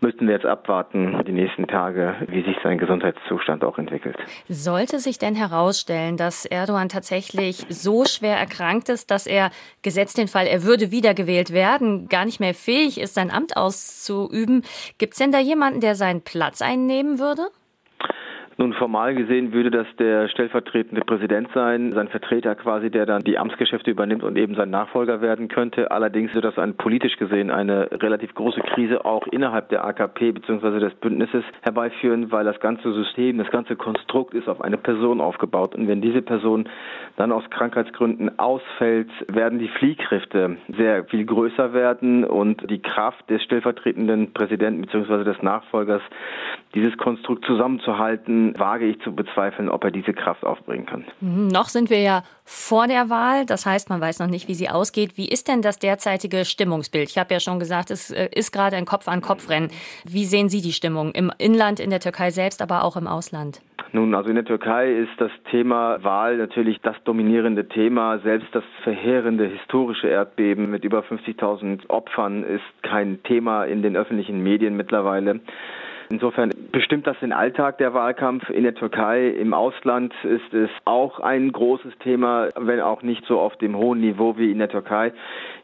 müssten 0.00 0.26
wir 0.26 0.34
jetzt 0.34 0.46
abwarten, 0.46 1.22
die 1.26 1.32
nächsten 1.32 1.66
Tage, 1.66 2.14
wie 2.28 2.42
sich 2.42 2.56
sein 2.62 2.78
Gesundheitszustand 2.78 3.64
auch 3.64 3.78
entwickelt. 3.78 4.16
Sollte 4.48 4.98
sich 4.98 5.18
denn 5.18 5.34
herausstellen, 5.34 6.16
dass 6.16 6.44
Erdogan 6.44 6.88
tatsächlich 6.88 7.66
so 7.68 8.04
schwer 8.04 8.36
erkrankt 8.36 8.88
ist, 8.88 9.10
dass 9.10 9.26
er, 9.26 9.50
gesetzt 9.82 10.18
den 10.18 10.28
Fall, 10.28 10.46
er 10.46 10.64
würde 10.64 10.90
wiedergewählt 10.90 11.52
werden, 11.52 12.08
gar 12.08 12.24
nicht 12.24 12.40
mehr 12.40 12.54
fähig 12.54 13.00
ist, 13.00 13.14
sein 13.14 13.30
Amt 13.30 13.56
auszuüben, 13.56 14.62
gibt 14.98 15.14
es 15.14 15.18
denn 15.18 15.32
da 15.32 15.38
jemanden, 15.38 15.80
der 15.80 15.94
seinen 15.94 16.22
Platz 16.22 16.62
einnehmen 16.62 17.18
würde? 17.18 17.42
Nun, 18.60 18.74
formal 18.74 19.14
gesehen 19.14 19.54
würde 19.54 19.70
das 19.70 19.86
der 19.98 20.28
stellvertretende 20.28 21.00
Präsident 21.00 21.48
sein, 21.54 21.94
sein 21.94 22.08
Vertreter 22.08 22.54
quasi, 22.54 22.90
der 22.90 23.06
dann 23.06 23.22
die 23.22 23.38
Amtsgeschäfte 23.38 23.90
übernimmt 23.90 24.22
und 24.22 24.36
eben 24.36 24.54
sein 24.54 24.68
Nachfolger 24.68 25.22
werden 25.22 25.48
könnte. 25.48 25.90
Allerdings 25.90 26.34
wird 26.34 26.44
das 26.44 26.58
ein 26.58 26.74
politisch 26.74 27.16
gesehen 27.16 27.50
eine 27.50 27.90
relativ 27.90 28.34
große 28.34 28.60
Krise 28.60 29.06
auch 29.06 29.26
innerhalb 29.28 29.70
der 29.70 29.86
AKP 29.86 30.32
bzw. 30.32 30.78
des 30.78 30.92
Bündnisses 30.96 31.42
herbeiführen, 31.62 32.32
weil 32.32 32.44
das 32.44 32.60
ganze 32.60 32.92
System, 32.92 33.38
das 33.38 33.50
ganze 33.50 33.76
Konstrukt 33.76 34.34
ist 34.34 34.46
auf 34.46 34.60
eine 34.60 34.76
Person 34.76 35.22
aufgebaut. 35.22 35.74
Und 35.74 35.88
wenn 35.88 36.02
diese 36.02 36.20
Person 36.20 36.68
dann 37.16 37.32
aus 37.32 37.48
Krankheitsgründen 37.48 38.38
ausfällt, 38.38 39.08
werden 39.28 39.58
die 39.58 39.68
Fliehkräfte 39.68 40.58
sehr 40.76 41.04
viel 41.04 41.24
größer 41.24 41.72
werden 41.72 42.24
und 42.24 42.70
die 42.70 42.82
Kraft 42.82 43.30
des 43.30 43.42
stellvertretenden 43.42 44.34
Präsidenten 44.34 44.82
bzw. 44.82 45.24
des 45.24 45.40
Nachfolgers, 45.40 46.02
dieses 46.74 46.94
Konstrukt 46.98 47.46
zusammenzuhalten, 47.46 48.49
wage 48.58 48.86
ich 48.86 49.00
zu 49.00 49.14
bezweifeln, 49.14 49.68
ob 49.68 49.84
er 49.84 49.90
diese 49.90 50.12
Kraft 50.12 50.44
aufbringen 50.44 50.86
kann. 50.86 51.04
Mhm, 51.20 51.48
noch 51.48 51.68
sind 51.68 51.90
wir 51.90 52.00
ja 52.00 52.22
vor 52.44 52.86
der 52.86 53.10
Wahl, 53.10 53.46
das 53.46 53.66
heißt, 53.66 53.90
man 53.90 54.00
weiß 54.00 54.18
noch 54.18 54.26
nicht, 54.26 54.48
wie 54.48 54.54
sie 54.54 54.68
ausgeht. 54.68 55.16
Wie 55.16 55.28
ist 55.28 55.48
denn 55.48 55.62
das 55.62 55.78
derzeitige 55.78 56.44
Stimmungsbild? 56.44 57.08
Ich 57.08 57.18
habe 57.18 57.32
ja 57.32 57.40
schon 57.40 57.58
gesagt, 57.58 57.90
es 57.90 58.10
äh, 58.10 58.28
ist 58.34 58.52
gerade 58.52 58.76
ein 58.76 58.86
Kopf-an-Kopf-Rennen. 58.86 59.70
Wie 60.04 60.24
sehen 60.24 60.48
Sie 60.48 60.60
die 60.60 60.72
Stimmung 60.72 61.12
im 61.12 61.30
Inland, 61.38 61.80
in 61.80 61.90
der 61.90 62.00
Türkei 62.00 62.30
selbst, 62.30 62.62
aber 62.62 62.84
auch 62.84 62.96
im 62.96 63.06
Ausland? 63.06 63.60
Nun, 63.92 64.14
also 64.14 64.28
in 64.28 64.36
der 64.36 64.44
Türkei 64.44 64.92
ist 64.92 65.12
das 65.18 65.32
Thema 65.50 66.02
Wahl 66.04 66.36
natürlich 66.36 66.80
das 66.80 66.96
dominierende 67.04 67.66
Thema. 67.68 68.18
Selbst 68.20 68.48
das 68.52 68.62
verheerende 68.84 69.46
historische 69.46 70.06
Erdbeben 70.06 70.70
mit 70.70 70.84
über 70.84 71.00
50.000 71.00 71.88
Opfern 71.88 72.44
ist 72.44 72.62
kein 72.82 73.22
Thema 73.24 73.64
in 73.64 73.82
den 73.82 73.96
öffentlichen 73.96 74.42
Medien 74.42 74.76
mittlerweile. 74.76 75.40
Insofern 76.10 76.50
bestimmt 76.72 77.06
das 77.06 77.16
den 77.20 77.32
Alltag 77.32 77.78
der 77.78 77.94
Wahlkampf 77.94 78.50
in 78.50 78.64
der 78.64 78.74
Türkei. 78.74 79.28
Im 79.28 79.54
Ausland 79.54 80.12
ist 80.24 80.52
es 80.52 80.68
auch 80.84 81.20
ein 81.20 81.52
großes 81.52 81.96
Thema, 82.00 82.48
wenn 82.58 82.80
auch 82.80 83.02
nicht 83.02 83.24
so 83.26 83.38
auf 83.38 83.56
dem 83.58 83.76
hohen 83.76 84.00
Niveau 84.00 84.36
wie 84.36 84.50
in 84.50 84.58
der 84.58 84.68
Türkei. 84.68 85.12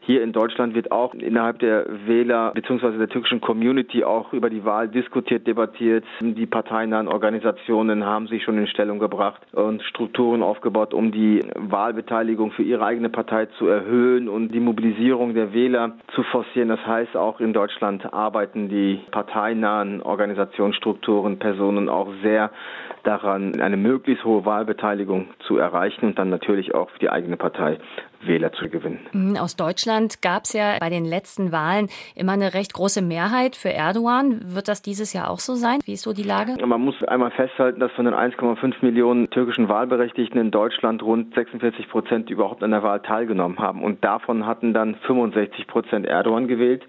Hier 0.07 0.23
in 0.23 0.31
Deutschland 0.31 0.73
wird 0.73 0.93
auch 0.93 1.13
innerhalb 1.15 1.59
der 1.59 1.85
Wähler 2.05 2.53
bzw. 2.53 2.97
der 2.97 3.09
türkischen 3.09 3.41
Community 3.41 4.05
auch 4.05 4.31
über 4.31 4.49
die 4.49 4.63
Wahl 4.63 4.87
diskutiert, 4.87 5.45
debattiert. 5.45 6.05
Die 6.21 6.45
parteinahen 6.45 7.09
Organisationen 7.09 8.05
haben 8.05 8.27
sich 8.27 8.41
schon 8.45 8.57
in 8.57 8.67
Stellung 8.67 8.99
gebracht 8.99 9.41
und 9.51 9.83
Strukturen 9.83 10.43
aufgebaut, 10.43 10.93
um 10.93 11.11
die 11.11 11.41
Wahlbeteiligung 11.55 12.51
für 12.51 12.63
ihre 12.63 12.85
eigene 12.85 13.09
Partei 13.09 13.47
zu 13.57 13.67
erhöhen 13.67 14.29
und 14.29 14.53
die 14.53 14.61
Mobilisierung 14.61 15.33
der 15.33 15.51
Wähler 15.51 15.97
zu 16.15 16.23
forcieren. 16.23 16.69
Das 16.69 16.85
heißt, 16.87 17.17
auch 17.17 17.41
in 17.41 17.51
Deutschland 17.51 18.13
arbeiten 18.13 18.69
die 18.69 19.01
parteinahen 19.11 20.01
Organisationsstrukturen, 20.01 21.37
Personen 21.37 21.89
auch 21.89 22.07
sehr 22.23 22.51
daran, 23.03 23.59
eine 23.59 23.75
möglichst 23.75 24.23
hohe 24.23 24.45
Wahlbeteiligung 24.45 25.27
zu 25.39 25.57
erreichen 25.57 26.05
und 26.05 26.17
dann 26.17 26.29
natürlich 26.29 26.73
auch 26.73 26.89
für 26.91 26.99
die 26.99 27.09
eigene 27.09 27.35
Partei 27.35 27.77
Wähler 28.21 28.51
zu 28.53 28.69
gewinnen. 28.69 28.99
Mhm, 29.11 29.37
aus 29.37 29.55
Deutschland 29.55 30.21
gab 30.21 30.43
es 30.43 30.53
ja 30.53 30.77
bei 30.79 30.89
den 30.89 31.05
letzten 31.05 31.51
Wahlen 31.51 31.89
immer 32.15 32.33
eine 32.33 32.53
recht 32.53 32.73
große 32.73 33.01
Mehrheit 33.01 33.55
für 33.55 33.71
Erdogan. 33.71 34.55
Wird 34.55 34.67
das 34.67 34.81
dieses 34.81 35.13
Jahr 35.13 35.29
auch 35.29 35.39
so 35.39 35.55
sein? 35.55 35.79
Wie 35.85 35.93
ist 35.93 36.03
so 36.03 36.13
die 36.13 36.23
Lage? 36.23 36.55
Man 36.65 36.81
muss 36.81 37.01
einmal 37.03 37.31
festhalten, 37.31 37.79
dass 37.79 37.91
von 37.93 38.05
den 38.05 38.13
1,5 38.13 38.75
Millionen 38.81 39.29
türkischen 39.29 39.69
Wahlberechtigten 39.69 40.39
in 40.39 40.51
Deutschland 40.51 41.03
rund 41.03 41.33
46 41.35 41.89
Prozent 41.89 42.29
überhaupt 42.29 42.63
an 42.63 42.71
der 42.71 42.83
Wahl 42.83 43.01
teilgenommen 43.01 43.59
haben. 43.59 43.83
Und 43.83 44.03
davon 44.03 44.45
hatten 44.45 44.73
dann 44.73 44.95
65 45.05 45.67
Prozent 45.67 46.05
Erdogan 46.05 46.47
gewählt. 46.47 46.83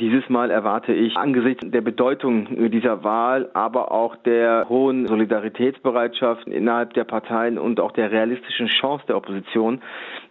Dieses 0.00 0.28
Mal 0.28 0.52
erwarte 0.52 0.92
ich 0.92 1.16
angesichts 1.16 1.68
der 1.68 1.80
Bedeutung 1.80 2.70
dieser 2.70 3.02
Wahl, 3.02 3.50
aber 3.52 3.90
auch 3.90 4.14
der 4.14 4.68
hohen 4.68 5.08
Solidaritätsbereitschaft 5.08 6.46
innerhalb 6.46 6.94
der 6.94 7.02
Parteien 7.02 7.58
und 7.58 7.80
auch 7.80 7.90
der 7.90 8.12
realistischen 8.12 8.68
Chance 8.68 9.04
der 9.08 9.16
Opposition, 9.16 9.82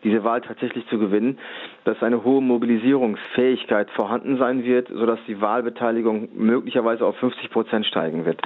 diese 0.05 0.23
Wahl 0.23 0.39
tatsächlich 0.39 0.87
zu 0.87 0.97
gewinnen, 0.97 1.37
dass 1.87 2.03
eine 2.03 2.25
hohe 2.25 2.41
Mobilisierungsfähigkeit 2.41 3.89
vorhanden 3.91 4.37
sein 4.37 4.65
wird, 4.65 4.89
sodass 4.89 5.19
die 5.25 5.39
Wahlbeteiligung 5.39 6.27
möglicherweise 6.35 7.05
auf 7.05 7.15
50 7.15 7.49
Prozent 7.49 7.85
steigen 7.85 8.25
wird. 8.25 8.41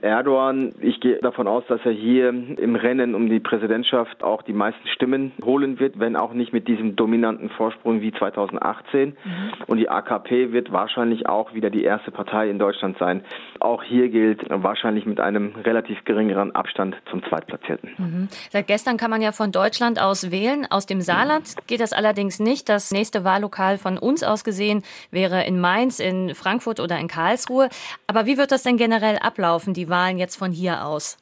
Erdogan, 0.00 0.72
ich 0.80 0.98
gehe 1.00 1.18
davon 1.18 1.46
aus, 1.48 1.64
dass 1.68 1.80
er 1.84 1.92
hier 1.92 2.30
im 2.30 2.76
Rennen 2.76 3.14
um 3.14 3.28
die 3.28 3.40
Präsidentschaft 3.40 4.22
auch 4.24 4.40
die 4.42 4.54
meisten 4.54 4.88
Stimmen 4.88 5.32
holen 5.44 5.78
wird, 5.80 5.98
wenn 5.98 6.16
auch 6.16 6.32
nicht 6.32 6.54
mit 6.54 6.66
diesem 6.66 6.96
dominanten 6.96 7.50
Vorsprung 7.50 8.00
wie 8.00 8.12
2018. 8.12 9.10
Mhm. 9.10 9.14
Und 9.66 9.76
die 9.76 9.90
AKP 9.90 10.52
wird 10.52 10.72
wahrscheinlich 10.72 11.28
auch 11.28 11.52
wieder 11.52 11.68
die 11.68 11.84
erste 11.84 12.10
Partei 12.10 12.48
in 12.48 12.58
Deutschland 12.58 12.96
sein. 12.98 13.22
Auch 13.60 13.82
hier 13.82 14.08
gilt 14.08 14.48
wahrscheinlich 14.48 15.04
mit 15.04 15.20
einem 15.20 15.52
relativ 15.62 16.04
geringeren 16.04 16.54
Abstand 16.54 16.96
zum 17.10 17.22
Zweitplatzierten. 17.24 17.90
Mhm. 17.98 18.28
Seit 18.50 18.66
gestern 18.66 18.96
kann 18.96 19.10
man 19.10 19.20
ja 19.20 19.32
von 19.32 19.52
Deutschland 19.52 20.00
aus 20.00 20.30
wählen. 20.30 20.66
Aus 20.70 20.86
dem 20.86 21.02
Saarland 21.02 21.54
geht 21.66 21.80
das 21.80 21.92
allerdings 21.92 22.40
nicht. 22.40 22.70
Das 22.78 22.92
nächste 22.92 23.24
Wahllokal 23.24 23.76
von 23.76 23.98
uns 23.98 24.22
aus 24.22 24.44
gesehen 24.44 24.84
wäre 25.10 25.44
in 25.44 25.60
Mainz, 25.60 25.98
in 25.98 26.36
Frankfurt 26.36 26.78
oder 26.78 26.96
in 27.00 27.08
Karlsruhe. 27.08 27.70
Aber 28.06 28.24
wie 28.26 28.38
wird 28.38 28.52
das 28.52 28.62
denn 28.62 28.76
generell 28.76 29.18
ablaufen, 29.18 29.74
die 29.74 29.88
Wahlen 29.88 30.16
jetzt 30.16 30.36
von 30.36 30.52
hier 30.52 30.86
aus? 30.86 31.18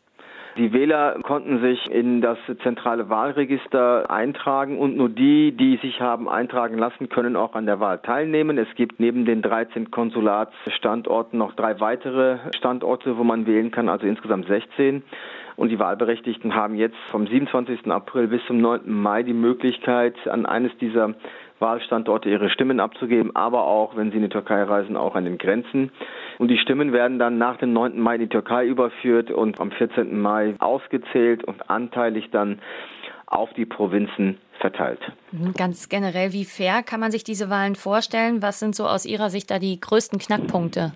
Die 0.58 0.74
Wähler 0.74 1.18
konnten 1.22 1.62
sich 1.62 1.90
in 1.90 2.20
das 2.20 2.36
zentrale 2.62 3.08
Wahlregister 3.08 4.10
eintragen 4.10 4.78
und 4.78 4.98
nur 4.98 5.08
die, 5.08 5.52
die 5.52 5.78
sich 5.78 5.98
haben 5.98 6.28
eintragen 6.28 6.76
lassen, 6.76 7.08
können 7.08 7.36
auch 7.36 7.54
an 7.54 7.64
der 7.64 7.80
Wahl 7.80 8.00
teilnehmen. 8.00 8.58
Es 8.58 8.68
gibt 8.74 9.00
neben 9.00 9.24
den 9.24 9.40
13 9.40 9.90
Konsulatsstandorten 9.90 11.38
noch 11.38 11.54
drei 11.54 11.80
weitere 11.80 12.36
Standorte, 12.54 13.16
wo 13.16 13.24
man 13.24 13.46
wählen 13.46 13.70
kann, 13.70 13.88
also 13.88 14.06
insgesamt 14.06 14.46
16. 14.46 15.02
Und 15.56 15.70
die 15.70 15.78
Wahlberechtigten 15.78 16.54
haben 16.54 16.74
jetzt 16.74 16.96
vom 17.10 17.26
27. 17.26 17.90
April 17.90 18.28
bis 18.28 18.44
zum 18.46 18.58
9. 18.58 18.82
Mai 18.84 19.22
die 19.22 19.32
Möglichkeit, 19.32 20.14
an 20.28 20.44
eines 20.44 20.76
dieser 20.78 21.14
Wahlstandorte 21.58 22.28
ihre 22.28 22.50
Stimmen 22.50 22.80
abzugeben, 22.80 23.34
aber 23.34 23.64
auch, 23.64 23.96
wenn 23.96 24.10
sie 24.10 24.16
in 24.16 24.22
die 24.24 24.28
Türkei 24.28 24.62
reisen, 24.62 24.96
auch 24.96 25.14
an 25.14 25.24
den 25.24 25.38
Grenzen. 25.38 25.90
Und 26.38 26.48
die 26.48 26.58
Stimmen 26.58 26.92
werden 26.92 27.18
dann 27.18 27.38
nach 27.38 27.56
dem 27.56 27.72
9. 27.72 27.98
Mai 27.98 28.16
in 28.16 28.22
die 28.22 28.28
Türkei 28.28 28.66
überführt 28.66 29.30
und 29.30 29.60
am 29.60 29.70
14. 29.70 30.20
Mai 30.20 30.54
ausgezählt 30.58 31.44
und 31.44 31.70
anteilig 31.70 32.30
dann 32.30 32.58
auf 33.26 33.52
die 33.54 33.66
Provinzen 33.66 34.38
verteilt. 34.60 35.00
Mhm, 35.32 35.52
ganz 35.54 35.88
generell, 35.88 36.32
wie 36.32 36.44
fair 36.44 36.82
kann 36.82 37.00
man 37.00 37.10
sich 37.10 37.24
diese 37.24 37.50
Wahlen 37.50 37.74
vorstellen? 37.74 38.42
Was 38.42 38.60
sind 38.60 38.74
so 38.74 38.86
aus 38.86 39.04
Ihrer 39.04 39.30
Sicht 39.30 39.50
da 39.50 39.58
die 39.58 39.80
größten 39.80 40.18
Knackpunkte? 40.18 40.92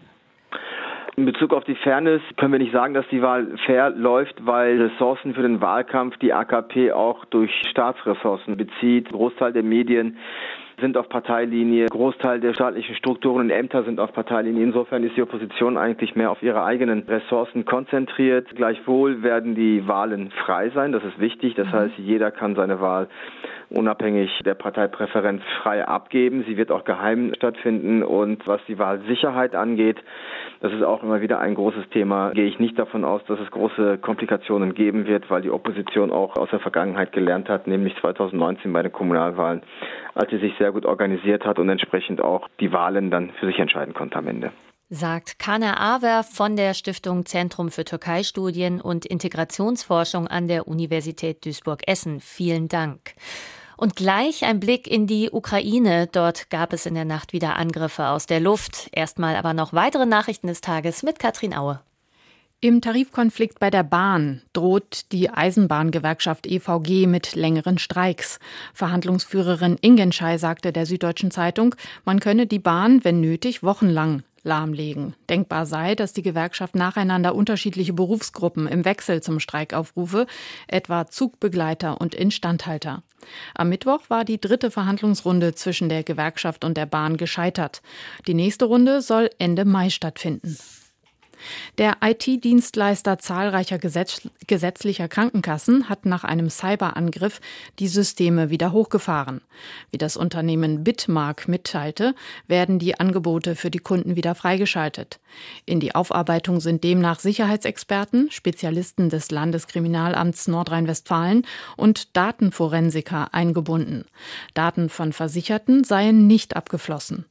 In 1.20 1.26
Bezug 1.26 1.52
auf 1.52 1.64
die 1.64 1.74
Fairness 1.74 2.22
können 2.38 2.52
wir 2.52 2.58
nicht 2.58 2.72
sagen, 2.72 2.94
dass 2.94 3.06
die 3.08 3.20
Wahl 3.20 3.46
fair 3.66 3.90
läuft, 3.90 4.46
weil 4.46 4.80
Ressourcen 4.80 5.34
für 5.34 5.42
den 5.42 5.60
Wahlkampf 5.60 6.16
die 6.16 6.32
AKP 6.32 6.92
auch 6.92 7.26
durch 7.26 7.52
Staatsressourcen 7.68 8.56
bezieht. 8.56 9.10
Großteil 9.10 9.52
der 9.52 9.62
Medien 9.62 10.16
sind 10.80 10.96
auf 10.96 11.08
Parteilinie, 11.08 11.87
Großteil 11.87 12.40
der 12.40 12.54
staatlichen 12.54 12.94
Strukturen 12.96 13.42
und 13.42 13.50
Ämter 13.50 13.84
sind 13.84 14.00
auf 14.00 14.12
Parteilinie. 14.12 14.64
Insofern 14.64 15.04
ist 15.04 15.16
die 15.16 15.22
Opposition 15.22 15.76
eigentlich 15.76 16.16
mehr 16.16 16.30
auf 16.30 16.42
ihre 16.42 16.64
eigenen 16.64 17.00
Ressourcen 17.00 17.64
konzentriert. 17.64 18.49
Gleichwohl 18.54 19.22
werden 19.22 19.54
die 19.54 19.87
Wahlen 19.87 20.30
frei 20.44 20.70
sein, 20.70 20.92
das 20.92 21.04
ist 21.04 21.20
wichtig. 21.20 21.54
Das 21.54 21.66
mhm. 21.68 21.72
heißt, 21.72 21.94
jeder 21.99 22.30
kann 22.30 22.54
seine 22.54 22.80
Wahl 22.80 23.08
unabhängig 23.70 24.30
der 24.44 24.54
Parteipräferenz 24.54 25.42
frei 25.62 25.87
abgeben. 25.87 26.44
Sie 26.46 26.56
wird 26.56 26.70
auch 26.70 26.84
geheim 26.84 27.32
stattfinden. 27.37 28.02
Und 28.02 28.46
was 28.46 28.60
die 28.66 28.78
Wahlsicherheit 28.78 29.54
angeht, 29.54 29.99
das 30.60 30.72
ist 30.72 30.82
auch 30.82 31.02
immer 31.02 31.20
wieder 31.20 31.38
ein 31.38 31.54
großes 31.54 31.88
Thema. 31.90 32.30
Gehe 32.30 32.46
ich 32.46 32.58
nicht 32.58 32.78
davon 32.78 33.04
aus, 33.04 33.22
dass 33.26 33.38
es 33.40 33.50
große 33.50 33.99
Komplikationen 33.99 34.75
geben 34.75 35.06
wird, 35.06 35.30
weil 35.30 35.42
die 35.42 35.50
Opposition 35.50 36.10
auch 36.10 36.37
aus 36.37 36.50
der 36.50 36.60
Vergangenheit 36.60 37.12
gelernt 37.12 37.49
hat, 37.49 37.66
nämlich 37.66 37.96
2019 38.00 38.72
bei 38.72 38.82
den 38.82 38.92
Kommunalwahlen, 38.92 39.62
als 40.14 40.30
sie 40.30 40.38
sich 40.38 40.56
sehr 40.70 40.72
gut 40.72 40.86
organisiert 40.86 41.44
hat 41.44 41.58
und 41.58 41.68
entsprechend 41.68 42.20
auch 42.20 42.48
die 42.60 42.72
Wahlen 42.72 43.10
dann 43.10 43.32
für 43.40 43.46
sich 43.46 43.58
entscheiden 43.58 43.92
konnte 43.92 44.16
am 44.16 44.28
Ende. 44.28 44.52
sagt 44.88 45.38
Kana 45.38 45.76
Aver 45.78 46.22
von 46.24 46.56
der 46.56 46.74
Stiftung 46.74 47.26
Zentrum 47.26 47.70
für 47.70 47.84
Türkei-Studien 47.84 48.80
und 48.80 49.04
Integrationsforschung 49.06 50.28
an 50.28 50.48
der 50.48 50.68
Universität 50.68 51.44
Duisburg-Essen. 51.44 52.20
Vielen 52.20 52.68
Dank. 52.68 53.14
Und 53.76 53.96
gleich 53.96 54.44
ein 54.44 54.60
Blick 54.60 54.86
in 54.86 55.06
die 55.06 55.30
Ukraine. 55.30 56.08
Dort 56.10 56.50
gab 56.50 56.72
es 56.72 56.86
in 56.86 56.94
der 56.94 57.04
Nacht 57.04 57.32
wieder 57.32 57.56
Angriffe 57.56 58.08
aus 58.08 58.26
der 58.26 58.40
Luft. 58.40 58.90
Erstmal 58.92 59.36
aber 59.36 59.54
noch 59.54 59.72
weitere 59.72 60.06
Nachrichten 60.06 60.48
des 60.48 60.60
Tages 60.60 61.02
mit 61.02 61.18
Katrin 61.18 61.54
Aue. 61.54 61.80
Im 62.62 62.83
Tarifkonflikt 62.83 63.59
bei 63.59 63.71
der 63.71 63.83
Bahn 63.83 64.43
droht 64.52 65.12
die 65.12 65.31
Eisenbahngewerkschaft 65.31 66.47
EVG 66.47 67.07
mit 67.07 67.35
längeren 67.35 67.79
Streiks. 67.79 68.38
Verhandlungsführerin 68.75 69.79
Ingenschei 69.81 70.37
sagte 70.37 70.71
der 70.71 70.85
Süddeutschen 70.85 71.31
Zeitung, 71.31 71.75
man 72.05 72.21
könne 72.21 72.47
die 72.47 72.59
Bahn, 72.59 73.02
wenn 73.02 73.23
nötig, 73.23 73.62
wochenlang 73.62 74.25
lahmlegen. 74.43 75.14
Denkbar 75.31 75.64
sei, 75.64 75.95
dass 75.95 76.12
die 76.12 76.21
Gewerkschaft 76.21 76.75
nacheinander 76.75 77.35
unterschiedliche 77.35 77.95
Berufsgruppen 77.95 78.67
im 78.67 78.85
Wechsel 78.85 79.23
zum 79.23 79.40
Streik 79.40 79.73
aufrufe, 79.73 80.26
etwa 80.69 81.07
Zugbegleiter 81.07 81.99
und 81.99 82.14
Instandhalter. 82.14 83.02
Am 83.55 83.71
Mittwoch 83.71 84.02
war 84.09 84.26
die 84.26 84.40
dritte 84.40 84.71
Verhandlungsrunde 84.71 85.55
zwischen 85.55 85.88
der 85.88 86.02
Gewerkschaft 86.02 86.67
und 86.67 86.76
der 86.76 86.87
Bahn 86.87 87.17
gescheitert. 87.17 87.81
Die 88.26 88.35
nächste 88.35 88.67
Runde 88.67 89.00
soll 89.00 89.31
Ende 89.38 89.64
Mai 89.64 89.88
stattfinden. 89.88 90.59
Der 91.78 91.97
IT-Dienstleister 92.02 93.18
zahlreicher 93.18 93.78
Gesetz 93.78 94.23
gesetzlicher 94.47 95.09
Krankenkassen 95.09 95.88
hat 95.88 96.06
nach 96.06 96.25
einem 96.25 96.50
Cyberangriff 96.50 97.40
die 97.78 97.88
Systeme 97.88 98.50
wieder 98.50 98.73
hochgefahren. 98.73 99.40
Wie 99.90 99.99
das 99.99 100.16
Unternehmen 100.16 100.85
Bitmark 100.85 101.49
mitteilte, 101.49 102.14
werden 102.47 102.78
die 102.78 102.99
Angebote 102.99 103.56
für 103.56 103.70
die 103.70 103.78
Kunden 103.78 104.16
wieder 104.16 104.35
freigeschaltet. 104.35 105.20
In 105.66 105.80
die 105.80 105.94
Aufarbeitung 105.94 106.61
sind 106.61 106.85
demnach 106.85 107.20
Sicherheitsexperten, 107.20 108.30
Spezialisten 108.30 109.09
des 109.09 109.30
Landeskriminalamts 109.30 110.49
Nordrhein-Westfalen 110.49 111.47
und 111.76 112.16
Datenforensiker 112.16 113.32
eingebunden. 113.32 114.04
Daten 114.54 114.88
von 114.88 115.12
Versicherten 115.12 115.85
seien 115.85 116.26
nicht 116.26 116.56
abgeflossen. 116.56 117.26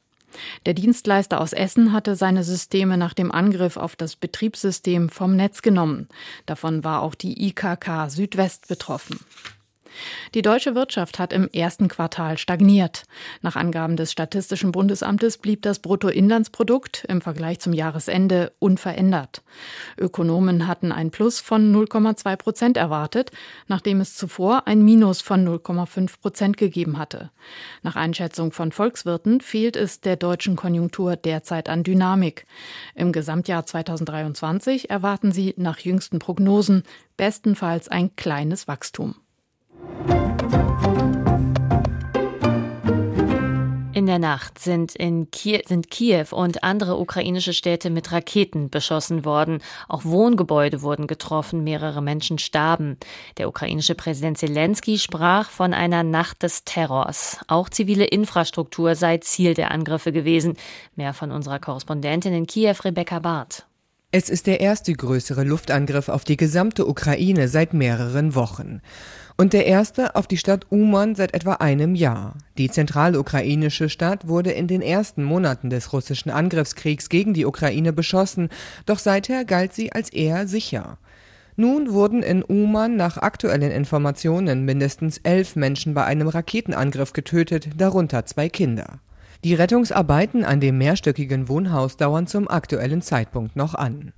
Der 0.66 0.74
Dienstleister 0.74 1.42
aus 1.42 1.54
Essen 1.54 1.94
hatte 1.94 2.16
seine 2.16 2.44
Systeme 2.44 2.98
nach 2.98 3.14
dem 3.14 3.32
Angriff 3.32 3.78
auf 3.78 3.96
das 3.96 4.16
Betriebssystem 4.16 5.10
vom 5.10 5.36
Netz 5.36 5.62
genommen. 5.62 6.08
Davon 6.46 6.84
war 6.84 7.02
auch 7.02 7.16
die 7.16 7.48
IKK 7.48 8.10
Südwest 8.10 8.68
betroffen. 8.68 9.20
Die 10.34 10.42
deutsche 10.42 10.76
Wirtschaft 10.76 11.20
hat 11.20 11.34
im 11.34 11.48
ersten 11.50 11.88
Quartal 11.88 12.38
stagniert. 12.38 13.04
Nach 13.42 13.56
Angaben 13.56 13.96
des 13.96 14.12
Statistischen 14.12 14.72
Bundesamtes 14.72 15.38
blieb 15.38 15.62
das 15.62 15.80
Bruttoinlandsprodukt 15.80 17.06
im 17.08 17.22
Vergleich 17.22 17.60
zum 17.60 17.74
Jahresende 17.74 18.52
unverändert. 18.60 19.42
Ökonomen 19.98 20.68
hatten 20.68 20.92
ein 20.92 21.12
Plus 21.12 21.40
von 21.40 21.74
0,2 21.74 22.36
Prozent 22.36 22.78
erwartet, 22.78 23.32
nachdem 23.68 24.02
es 24.02 24.16
zuvor 24.16 24.68
ein 24.68 24.84
Minus 24.84 25.22
von 25.22 25.48
0,5 25.48 26.20
Prozent 26.22 26.58
gegeben 26.58 26.98
hatte. 26.98 27.32
Nach 27.82 27.96
Einschätzung 27.96 28.52
von 28.52 28.72
Volkswirten 28.72 29.42
fehlt 29.42 29.76
es 29.76 30.02
der 30.02 30.16
deutschen 30.16 30.56
Konjunktur 30.56 31.16
derzeit 31.16 31.70
an 31.70 31.84
Dynamik. 31.84 32.46
Im 32.96 33.12
Gesamtjahr 33.12 33.66
2023 33.66 34.90
erwarten 34.90 35.32
sie 35.32 35.54
nach 35.58 35.80
jüngsten 35.80 36.20
Prognosen 36.20 36.84
bestenfalls 37.18 37.90
ein 37.90 38.16
kleines 38.16 38.68
Wachstum. 38.68 39.16
In 44.00 44.06
der 44.06 44.18
Nacht 44.18 44.60
sind, 44.60 44.96
in 44.96 45.30
Kiew, 45.30 45.60
sind 45.68 45.92
Kiew 45.92 46.28
und 46.32 46.64
andere 46.64 46.98
ukrainische 46.98 47.52
Städte 47.52 47.90
mit 47.90 48.14
Raketen 48.14 48.70
beschossen 48.70 49.26
worden. 49.26 49.60
Auch 49.90 50.06
Wohngebäude 50.06 50.82
wurden 50.82 51.06
getroffen, 51.06 51.66
mehrere 51.66 52.02
Menschen 52.02 52.38
starben. 52.40 52.96
Der 53.38 53.50
ukrainische 53.50 53.96
Präsident 53.96 54.38
Zelensky 54.38 55.00
sprach 55.00 55.50
von 55.50 55.74
einer 55.74 56.04
Nacht 56.04 56.44
des 56.44 56.64
Terrors. 56.64 57.40
Auch 57.50 57.68
zivile 57.68 58.06
Infrastruktur 58.06 58.96
sei 58.96 59.18
Ziel 59.18 59.54
der 59.54 59.72
Angriffe 59.72 60.14
gewesen. 60.14 60.54
Mehr 60.96 61.14
von 61.14 61.34
unserer 61.34 61.60
Korrespondentin 61.60 62.34
in 62.34 62.48
Kiew, 62.48 62.76
Rebecca 62.86 63.20
Barth. 63.20 63.66
Es 64.12 64.30
ist 64.30 64.48
der 64.48 64.62
erste 64.62 64.94
größere 64.94 65.44
Luftangriff 65.44 66.08
auf 66.08 66.24
die 66.24 66.38
gesamte 66.38 66.88
Ukraine 66.88 67.50
seit 67.50 67.74
mehreren 67.74 68.34
Wochen 68.34 68.82
und 69.40 69.54
der 69.54 69.66
erste 69.68 70.18
auf 70.18 70.28
die 70.28 70.36
Stadt 70.36 70.66
Uman 70.70 71.16
seit 71.16 71.34
etwa 71.34 71.54
einem 71.54 71.96
Jahr. 71.96 72.34
Die 72.58 72.70
zentralukrainische 72.70 73.88
Stadt 73.88 74.28
wurde 74.28 74.52
in 74.52 74.68
den 74.68 74.82
ersten 74.82 75.24
Monaten 75.24 75.70
des 75.70 75.94
russischen 75.94 76.30
Angriffskriegs 76.30 77.08
gegen 77.08 77.34
die 77.34 77.46
Ukraine 77.46 77.94
beschossen, 77.94 78.50
doch 78.86 79.00
seither 79.00 79.46
galt 79.46 79.74
sie 79.74 79.94
als 79.94 80.10
eher 80.10 80.46
sicher. 80.46 80.98
Nun 81.56 81.94
wurden 81.94 82.22
in 82.22 82.44
Uman 82.44 82.98
nach 82.98 83.16
aktuellen 83.16 83.72
Informationen 83.72 84.66
mindestens 84.66 85.20
elf 85.20 85.56
Menschen 85.56 85.94
bei 85.94 86.04
einem 86.04 86.28
Raketenangriff 86.28 87.14
getötet, 87.14 87.70
darunter 87.78 88.26
zwei 88.26 88.50
Kinder. 88.50 89.00
Die 89.46 89.54
Rettungsarbeiten 89.54 90.44
an 90.44 90.60
dem 90.60 90.78
mehrstöckigen 90.78 91.48
Wohnhaus 91.48 91.96
dauern 91.96 92.28
zum 92.28 92.50
aktuellen 92.50 93.02
Zeitpunkt 93.02 93.56
noch 93.56 93.74
an. 93.74 94.12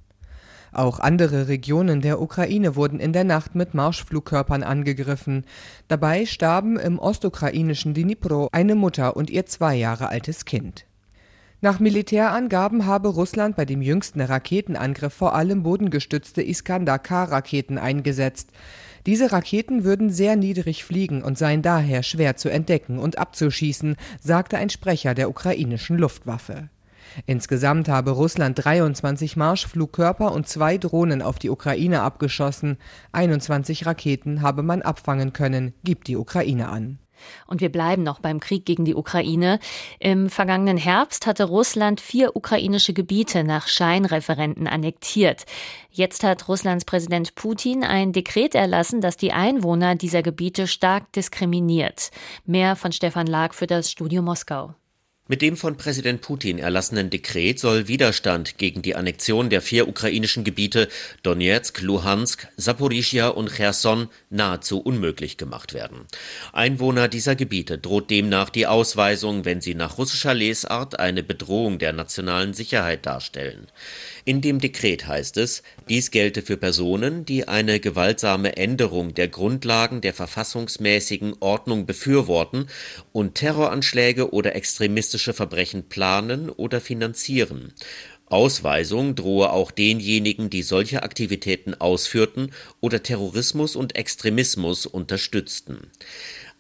Auch 0.74 1.00
andere 1.00 1.50
Regionen 1.50 2.02
der 2.02 2.22
Ukraine 2.22 2.76
wurden 2.76 3.00
in 3.00 3.12
der 3.12 3.26
Nacht 3.26 3.56
mit 3.56 3.74
Marschflugkörpern 3.74 4.64
angegriffen. 4.64 5.46
Dabei 5.90 6.26
starben 6.26 6.78
im 6.80 6.98
ostukrainischen 6.98 7.94
Dnipro 7.94 8.48
eine 8.54 8.76
Mutter 8.76 9.18
und 9.18 9.30
ihr 9.30 9.46
zwei 9.46 9.76
Jahre 9.76 10.08
altes 10.08 10.46
Kind. 10.46 10.86
Nach 11.64 11.80
Militärangaben 11.80 12.88
habe 12.88 13.10
Russland 13.10 13.56
bei 13.56 13.66
dem 13.66 13.84
jüngsten 13.84 14.22
Raketenangriff 14.22 15.14
vor 15.14 15.36
allem 15.36 15.62
bodengestützte 15.62 16.42
Iskander-K-Raketen 16.42 17.78
eingesetzt. 17.78 18.50
Diese 19.06 19.32
Raketen 19.32 19.84
würden 19.84 20.10
sehr 20.10 20.36
niedrig 20.36 20.84
fliegen 20.84 21.22
und 21.22 21.38
seien 21.38 21.62
daher 21.62 22.02
schwer 22.02 22.36
zu 22.36 22.50
entdecken 22.50 22.98
und 22.98 23.18
abzuschießen, 23.18 23.96
sagte 24.20 24.58
ein 24.58 24.70
Sprecher 24.72 25.14
der 25.14 25.30
ukrainischen 25.30 25.98
Luftwaffe. 25.98 26.70
Insgesamt 27.26 27.90
habe 27.90 28.12
Russland 28.12 28.64
23 28.64 29.36
Marschflugkörper 29.36 30.32
und 30.32 30.48
zwei 30.48 30.78
Drohnen 30.78 31.22
auf 31.22 31.40
die 31.40 31.50
Ukraine 31.50 32.02
abgeschossen. 32.02 32.78
21 33.12 33.86
Raketen 33.86 34.42
habe 34.42 34.64
man 34.64 34.82
abfangen 34.82 35.34
können, 35.34 35.74
gibt 35.84 36.08
die 36.08 36.18
Ukraine 36.18 36.70
an. 36.70 37.00
Und 37.48 37.62
wir 37.62 37.72
bleiben 37.72 38.04
noch 38.04 38.20
beim 38.20 38.40
Krieg 38.40 38.66
gegen 38.66 38.86
die 38.86 38.96
Ukraine. 38.96 39.60
Im 40.00 40.30
vergangenen 40.30 40.78
Herbst 40.78 41.28
hatte 41.28 41.44
Russland 41.44 42.02
vier 42.02 42.36
ukrainische 42.36 42.94
Gebiete 42.94 43.44
nach 43.44 43.68
Scheinreferenten 43.68 44.68
annektiert. 44.68 45.46
Jetzt 45.92 46.24
hat 46.24 46.48
Russlands 46.48 46.86
Präsident 46.86 47.36
Putin 47.36 47.84
ein 47.84 48.14
Dekret 48.14 48.56
erlassen, 48.56 49.02
das 49.02 49.18
die 49.18 49.34
Einwohner 49.34 49.96
dieser 49.96 50.24
Gebiete 50.24 50.68
stark 50.68 51.12
diskriminiert. 51.14 52.12
Mehr 52.46 52.76
von 52.76 52.92
Stefan 52.92 53.28
Lag 53.28 53.54
für 53.54 53.68
das 53.68 53.92
Studio 53.92 54.22
Moskau. 54.22 54.74
Mit 55.32 55.42
dem 55.42 55.56
von 55.56 55.78
Präsident 55.78 56.20
Putin 56.20 56.60
erlassenen 56.60 57.10
Dekret 57.10 57.58
soll 57.58 57.88
Widerstand 57.88 58.58
gegen 58.58 58.82
die 58.82 58.98
Annexion 58.98 59.50
der 59.50 59.62
vier 59.62 59.88
ukrainischen 59.88 60.44
Gebiete 60.44 60.90
Donetsk, 61.24 61.80
Luhansk, 61.80 62.50
Saporischia 62.58 63.30
und 63.30 63.50
Cherson 63.50 64.10
nahezu 64.30 64.82
unmöglich 64.82 65.38
gemacht 65.38 65.74
werden. 65.74 66.02
Einwohner 66.52 67.08
dieser 67.08 67.38
Gebiete 67.38 67.78
droht 67.78 68.10
demnach 68.10 68.50
die 68.50 68.68
Ausweisung, 68.68 69.46
wenn 69.46 69.62
sie 69.62 69.74
nach 69.74 69.98
russischer 69.98 70.34
Lesart 70.34 71.00
eine 71.00 71.24
Bedrohung 71.24 71.80
der 71.80 71.94
nationalen 71.94 72.54
Sicherheit 72.54 73.06
darstellen. 73.06 73.68
In 74.26 74.42
dem 74.42 74.60
Dekret 74.60 75.08
heißt 75.08 75.38
es, 75.38 75.64
dies 75.88 76.12
gelte 76.12 76.42
für 76.42 76.58
Personen, 76.58 77.24
die 77.24 77.48
eine 77.48 77.80
gewaltsame 77.80 78.58
Änderung 78.58 79.14
der 79.14 79.30
Grundlagen 79.30 80.02
der 80.02 80.14
verfassungsmäßigen 80.14 81.38
Ordnung 81.40 81.86
befürworten 81.86 82.68
und 83.14 83.36
Terroranschläge 83.36 84.34
oder 84.34 84.56
extremistische 84.56 85.21
Verbrechen 85.22 85.88
planen 85.88 86.50
oder 86.50 86.82
finanzieren. 86.82 87.74
Ausweisung 88.26 89.16
drohe 89.16 89.52
auch 89.52 89.72
denjenigen, 89.72 90.50
die 90.50 90.64
solche 90.64 91.04
Aktivitäten 91.04 91.76
ausführten 91.76 92.52
oder 92.80 93.04
Terrorismus 93.04 93.76
und 93.76 93.96
Extremismus 93.96 94.86
unterstützten. 94.86 95.92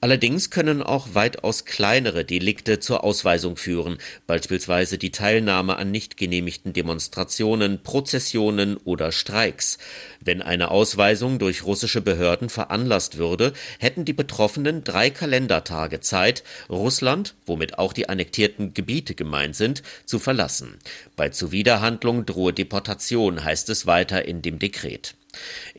Allerdings 0.04 0.50
können 0.50 0.82
auch 0.82 1.10
weitaus 1.14 1.64
kleinere 1.66 2.26
Delikte 2.26 2.80
zur 2.80 3.04
Ausweisung 3.04 3.56
führen, 3.56 4.00
beispielsweise 4.26 4.98
die 4.98 5.12
Teilnahme 5.12 5.76
an 5.78 5.92
nicht 5.92 6.18
genehmigten 6.18 6.74
Demonstrationen, 6.74 7.84
Prozessionen 7.84 8.78
oder 8.78 9.12
Streiks. 9.12 9.78
Wenn 10.20 10.42
eine 10.42 10.72
Ausweisung 10.72 11.38
durch 11.38 11.64
russische 11.66 12.02
Behörden 12.02 12.50
veranlasst 12.50 13.20
würde, 13.20 13.54
hätten 13.78 14.04
die 14.04 14.14
Betroffenen 14.14 14.84
drei 14.84 15.12
Kalendertage 15.12 16.00
Zeit, 16.00 16.44
Russland, 16.68 17.36
womit 17.46 17.78
auch 17.78 17.94
die 17.94 18.10
annektierten 18.10 18.74
Gebiete 18.74 19.14
gemeint 19.14 19.56
sind, 19.56 19.84
zu 20.06 20.18
verlassen. 20.18 20.80
Bei 21.16 21.30
Zuwiderhandlung 21.30 22.26
drohe 22.26 22.54
Deportation, 22.54 23.44
heißt 23.44 23.70
es 23.70 23.86
weiter 23.86 24.26
in 24.26 24.42
dem 24.42 24.58
Dekret. 24.58 25.14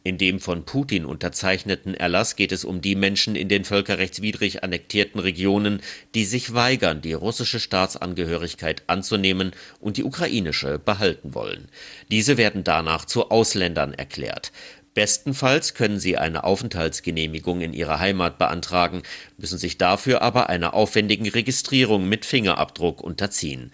In 0.04 0.18
dem 0.18 0.40
von 0.40 0.64
Putin 0.64 1.04
unterzeichneten 1.04 1.94
Erlass 1.94 2.36
geht 2.36 2.52
es 2.52 2.64
um 2.64 2.80
die 2.80 2.94
Menschen 2.94 3.36
in 3.36 3.48
den 3.48 3.64
völkerrechtswidrig 3.64 4.64
annektierten 4.64 5.20
Regionen, 5.20 5.80
die 6.14 6.24
sich 6.24 6.54
weigern, 6.54 7.00
die 7.02 7.12
russische 7.12 7.60
Staatsangehörigkeit 7.60 8.82
anzunehmen 8.86 9.52
und 9.80 9.96
die 9.96 10.04
ukrainische 10.04 10.78
behalten 10.78 11.34
wollen. 11.34 11.68
Diese 12.10 12.36
werden 12.36 12.64
danach 12.64 13.04
zu 13.04 13.30
Ausländern 13.30 13.94
erklärt. 13.94 14.52
Bestenfalls 14.94 15.72
können 15.72 15.98
sie 15.98 16.18
eine 16.18 16.44
Aufenthaltsgenehmigung 16.44 17.62
in 17.62 17.72
ihrer 17.72 17.98
Heimat 17.98 18.36
beantragen, 18.38 19.02
müssen 19.38 19.56
sich 19.56 19.78
dafür 19.78 20.20
aber 20.20 20.50
einer 20.50 20.74
aufwendigen 20.74 21.28
Registrierung 21.28 22.08
mit 22.08 22.26
Fingerabdruck 22.26 23.00
unterziehen. 23.00 23.72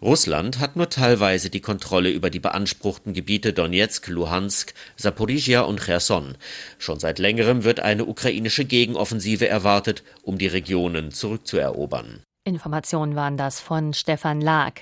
Russland 0.00 0.60
hat 0.60 0.76
nur 0.76 0.88
teilweise 0.88 1.50
die 1.50 1.60
Kontrolle 1.60 2.10
über 2.10 2.30
die 2.30 2.38
beanspruchten 2.38 3.14
Gebiete 3.14 3.52
Donetsk, 3.52 4.06
Luhansk, 4.06 4.72
Saporizhia 4.96 5.62
und 5.62 5.80
Cherson. 5.80 6.36
Schon 6.78 7.00
seit 7.00 7.18
längerem 7.18 7.64
wird 7.64 7.80
eine 7.80 8.04
ukrainische 8.04 8.64
Gegenoffensive 8.64 9.48
erwartet, 9.48 10.04
um 10.22 10.38
die 10.38 10.46
Regionen 10.46 11.10
zurückzuerobern. 11.10 12.22
Informationen 12.48 13.14
waren 13.14 13.36
das 13.36 13.60
von 13.60 13.92
Stefan 13.92 14.40
Lag. 14.40 14.80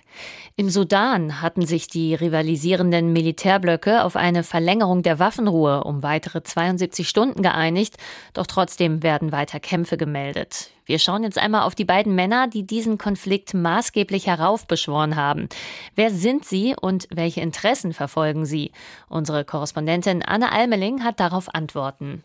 Im 0.57 0.71
Sudan 0.71 1.43
hatten 1.43 1.67
sich 1.67 1.89
die 1.89 2.15
rivalisierenden 2.15 3.13
Militärblöcke 3.13 4.05
auf 4.05 4.17
eine 4.17 4.45
Verlängerung 4.45 5.03
der 5.03 5.19
Waffenruhe 5.19 5.85
um 5.85 6.03
weitere 6.03 6.43
72 6.43 7.09
Stunden 7.09 7.43
geeinigt, 7.43 7.97
doch 8.33 8.47
trotzdem 8.47 9.03
werden 9.03 9.33
weiter 9.33 9.61
Kämpfe 9.61 9.97
gemeldet. 9.97 10.71
Wir 10.87 11.01
schauen 11.01 11.25
jetzt 11.25 11.39
einmal 11.39 11.63
auf 11.63 11.75
die 11.75 11.85
beiden 11.85 12.15
Männer, 12.15 12.47
die 12.47 12.65
diesen 12.65 12.97
Konflikt 12.97 13.55
maßgeblich 13.55 14.29
heraufbeschworen 14.29 15.17
haben. 15.17 15.49
Wer 15.97 16.11
sind 16.11 16.45
sie 16.45 16.77
und 16.81 17.09
welche 17.11 17.41
Interessen 17.41 17.93
verfolgen 17.93 18.47
sie? 18.47 18.71
Unsere 19.09 19.45
Korrespondentin 19.45 20.23
Anne 20.23 20.53
Almeling 20.53 21.03
hat 21.03 21.19
darauf 21.19 21.53
Antworten. 21.55 22.23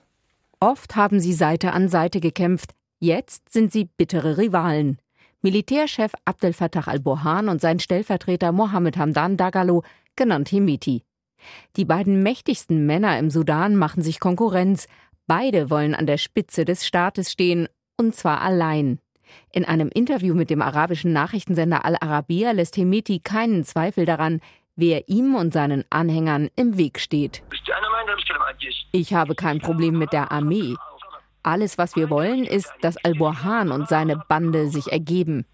Oft 0.60 0.96
haben 0.96 1.20
sie 1.20 1.34
Seite 1.34 1.74
an 1.74 1.90
Seite 1.90 2.20
gekämpft. 2.20 2.76
Jetzt 3.00 3.52
sind 3.52 3.72
sie 3.72 3.86
bittere 3.86 4.38
Rivalen. 4.38 5.00
Militärchef 5.42 6.12
Abdel 6.26 6.54
Fattah 6.54 6.88
al-Burhan 6.88 7.50
und 7.50 7.62
sein 7.62 7.80
Stellvertreter 7.80 8.52
Mohammed 8.52 8.98
Hamdan 8.98 9.38
Dagalo, 9.38 9.84
genannt 10.16 10.52
Hemiti. 10.52 11.04
Die 11.78 11.86
beiden 11.86 12.22
mächtigsten 12.22 12.86
Männer 12.86 13.18
im 13.18 13.32
Sudan 13.32 13.76
machen 13.76 14.04
sich 14.04 14.20
Konkurrenz. 14.20 14.88
Beide 15.26 15.70
wollen 15.70 15.96
an 15.96 16.06
der 16.06 16.18
Spitze 16.18 16.66
des 16.66 16.86
Staates 16.86 17.32
stehen, 17.32 17.68
und 17.98 18.16
zwar 18.16 18.42
allein. 18.42 19.00
In 19.52 19.66
einem 19.66 19.90
Interview 19.90 20.36
mit 20.36 20.50
dem 20.50 20.62
arabischen 20.62 21.14
Nachrichtensender 21.14 21.86
Al 21.86 21.98
Arabiya 22.00 22.52
lässt 22.52 22.78
Hemeti 22.78 23.20
keinen 23.20 23.64
Zweifel 23.64 24.06
daran, 24.06 24.42
wer 24.76 25.10
ihm 25.10 25.36
und 25.36 25.54
seinen 25.54 25.86
Anhängern 25.90 26.50
im 26.56 26.78
Weg 26.78 27.00
steht. 27.00 27.44
Ich 28.92 29.14
habe 29.14 29.36
kein 29.36 29.60
Problem 29.60 29.98
mit 29.98 30.14
der 30.14 30.32
Armee. 30.32 30.76
Alles, 31.44 31.78
was 31.78 31.96
wir 31.96 32.10
wollen, 32.10 32.46
ist, 32.46 32.72
dass 32.82 32.98
Al-Burhan 32.98 33.72
und 33.72 33.88
seine 33.88 34.18
Bande 34.28 34.70
sich 34.70 34.92
ergeben. 34.92 35.46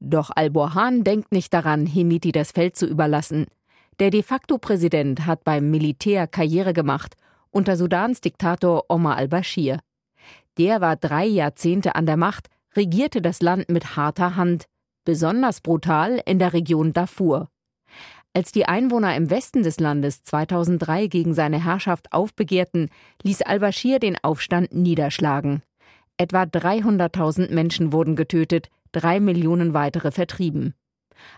Doch 0.00 0.30
Al-Burhan 0.34 1.04
denkt 1.04 1.32
nicht 1.32 1.52
daran, 1.52 1.86
Hemiti 1.86 2.32
das 2.32 2.52
Feld 2.52 2.76
zu 2.76 2.86
überlassen. 2.86 3.46
Der 3.98 4.10
de 4.10 4.22
facto 4.22 4.58
Präsident 4.58 5.26
hat 5.26 5.44
beim 5.44 5.70
Militär 5.70 6.26
Karriere 6.26 6.72
gemacht, 6.72 7.14
unter 7.50 7.76
Sudans 7.76 8.20
Diktator 8.20 8.86
Omar 8.88 9.16
al-Bashir. 9.16 9.78
Der 10.58 10.80
war 10.80 10.96
drei 10.96 11.26
Jahrzehnte 11.26 11.94
an 11.94 12.06
der 12.06 12.16
Macht, 12.16 12.48
regierte 12.74 13.22
das 13.22 13.42
Land 13.42 13.68
mit 13.68 13.96
harter 13.96 14.36
Hand, 14.36 14.64
besonders 15.04 15.60
brutal 15.60 16.20
in 16.24 16.38
der 16.38 16.52
Region 16.52 16.92
Darfur. 16.92 17.48
Als 18.36 18.50
die 18.50 18.66
Einwohner 18.66 19.14
im 19.14 19.30
Westen 19.30 19.62
des 19.62 19.78
Landes 19.78 20.24
2003 20.24 21.06
gegen 21.06 21.34
seine 21.34 21.64
Herrschaft 21.64 22.12
aufbegehrten, 22.12 22.90
ließ 23.22 23.42
al-Bashir 23.42 24.00
den 24.00 24.16
Aufstand 24.22 24.74
niederschlagen. 24.74 25.62
Etwa 26.16 26.42
300.000 26.42 27.54
Menschen 27.54 27.92
wurden 27.92 28.16
getötet, 28.16 28.70
drei 28.90 29.20
Millionen 29.20 29.72
weitere 29.72 30.10
vertrieben. 30.10 30.74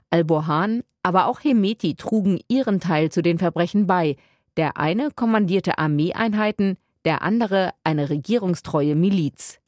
Al-Burhan, 0.09 0.83
aber 1.03 1.27
auch 1.27 1.41
Hemeti 1.45 1.97
trugen 1.97 2.41
ihren 2.49 2.81
Teil 2.81 3.11
zu 3.11 3.21
den 3.21 3.39
Verbrechen 3.39 3.87
bei. 3.87 4.17
Der 4.57 4.79
eine 4.79 5.11
kommandierte 5.11 5.79
Armeeeinheiten, 5.79 6.79
der 7.05 7.21
andere 7.21 7.73
eine 7.85 8.09
regierungstreue 8.09 8.95
Miliz. 8.95 9.61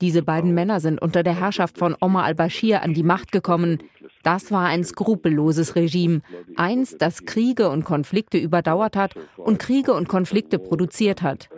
Diese 0.00 0.22
beiden 0.22 0.54
Männer 0.54 0.80
sind 0.80 1.00
unter 1.00 1.22
der 1.22 1.38
Herrschaft 1.38 1.78
von 1.78 1.96
Omar 2.00 2.24
al-Bashir 2.24 2.82
an 2.82 2.94
die 2.94 3.02
Macht 3.02 3.32
gekommen. 3.32 3.78
Das 4.22 4.50
war 4.50 4.66
ein 4.66 4.84
skrupelloses 4.84 5.76
Regime, 5.76 6.22
eins, 6.56 6.96
das 6.98 7.24
Kriege 7.26 7.68
und 7.68 7.84
Konflikte 7.84 8.38
überdauert 8.38 8.96
hat 8.96 9.14
und 9.36 9.58
Kriege 9.58 9.92
und 9.92 10.08
Konflikte 10.08 10.58
produziert 10.58 11.22
hat, 11.22 11.50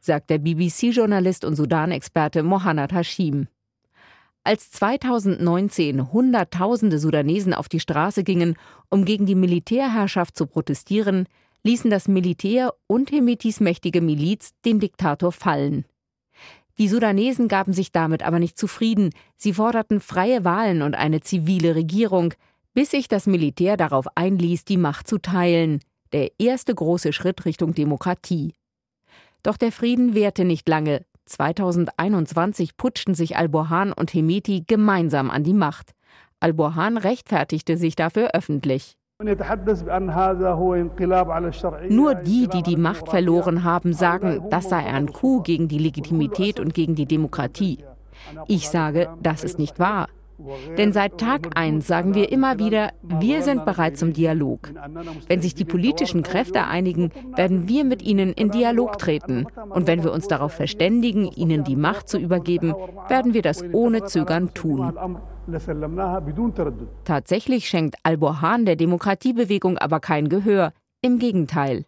sagt 0.00 0.30
der 0.30 0.38
BBC-Journalist 0.38 1.44
und 1.44 1.56
Sudan-Experte 1.56 2.42
Mohanad 2.42 2.92
Hashim. 2.92 3.48
Als 4.42 4.70
2019 4.70 6.12
Hunderttausende 6.12 6.98
Sudanesen 6.98 7.52
auf 7.52 7.68
die 7.68 7.80
Straße 7.80 8.24
gingen, 8.24 8.56
um 8.88 9.04
gegen 9.04 9.26
die 9.26 9.34
Militärherrschaft 9.34 10.34
zu 10.36 10.46
protestieren, 10.46 11.26
ließen 11.62 11.90
das 11.90 12.08
Militär 12.08 12.74
und 12.86 13.10
Hemetis 13.10 13.60
mächtige 13.60 14.00
Miliz 14.00 14.50
den 14.64 14.80
Diktator 14.80 15.32
fallen. 15.32 15.84
Die 16.78 16.88
Sudanesen 16.88 17.48
gaben 17.48 17.72
sich 17.72 17.92
damit 17.92 18.22
aber 18.22 18.38
nicht 18.38 18.56
zufrieden. 18.56 19.10
Sie 19.36 19.52
forderten 19.52 20.00
freie 20.00 20.44
Wahlen 20.44 20.80
und 20.82 20.94
eine 20.94 21.20
zivile 21.20 21.74
Regierung, 21.74 22.32
bis 22.72 22.92
sich 22.92 23.08
das 23.08 23.26
Militär 23.26 23.76
darauf 23.76 24.06
einließ, 24.14 24.64
die 24.64 24.78
Macht 24.78 25.06
zu 25.06 25.18
teilen. 25.18 25.80
Der 26.12 26.30
erste 26.38 26.74
große 26.74 27.12
Schritt 27.12 27.44
Richtung 27.44 27.74
Demokratie. 27.74 28.54
Doch 29.42 29.56
der 29.56 29.72
Frieden 29.72 30.14
währte 30.14 30.44
nicht 30.44 30.68
lange. 30.68 31.04
2021 31.26 32.76
putschten 32.76 33.14
sich 33.14 33.36
Al-Burhan 33.36 33.92
und 33.92 34.12
Hemeti 34.12 34.64
gemeinsam 34.66 35.30
an 35.30 35.44
die 35.44 35.54
Macht. 35.54 35.92
Al-Burhan 36.40 36.96
rechtfertigte 36.96 37.76
sich 37.76 37.94
dafür 37.94 38.30
öffentlich. 38.34 38.96
Nur 41.88 42.14
die, 42.14 42.48
die 42.48 42.62
die 42.62 42.76
Macht 42.76 43.08
verloren 43.08 43.64
haben, 43.64 43.92
sagen, 43.92 44.44
das 44.50 44.68
sei 44.68 44.78
ein 44.78 45.12
Coup 45.12 45.44
gegen 45.44 45.68
die 45.68 45.78
Legitimität 45.78 46.58
und 46.58 46.72
gegen 46.74 46.94
die 46.94 47.06
Demokratie. 47.06 47.84
Ich 48.46 48.68
sage, 48.68 49.08
das 49.22 49.44
ist 49.44 49.58
nicht 49.58 49.78
wahr. 49.78 50.08
Denn 50.78 50.92
seit 50.92 51.18
Tag 51.18 51.50
1 51.54 51.86
sagen 51.86 52.14
wir 52.14 52.32
immer 52.32 52.58
wieder, 52.58 52.92
wir 53.02 53.42
sind 53.42 53.64
bereit 53.64 53.96
zum 53.96 54.12
Dialog. 54.12 54.72
Wenn 55.28 55.42
sich 55.42 55.54
die 55.54 55.64
politischen 55.64 56.22
Kräfte 56.22 56.66
einigen, 56.66 57.10
werden 57.36 57.68
wir 57.68 57.84
mit 57.84 58.02
ihnen 58.02 58.32
in 58.32 58.50
Dialog 58.50 58.98
treten. 58.98 59.46
Und 59.68 59.86
wenn 59.86 60.02
wir 60.02 60.12
uns 60.12 60.28
darauf 60.28 60.52
verständigen, 60.52 61.26
ihnen 61.26 61.64
die 61.64 61.76
Macht 61.76 62.08
zu 62.08 62.18
übergeben, 62.18 62.74
werden 63.08 63.34
wir 63.34 63.42
das 63.42 63.62
ohne 63.72 64.04
Zögern 64.04 64.54
tun. 64.54 64.92
Tatsächlich 67.04 67.68
schenkt 67.68 67.96
Al-Burhan 68.02 68.66
der 68.66 68.76
Demokratiebewegung 68.76 69.78
aber 69.78 70.00
kein 70.00 70.28
Gehör. 70.28 70.72
Im 71.02 71.18
Gegenteil. 71.18 71.86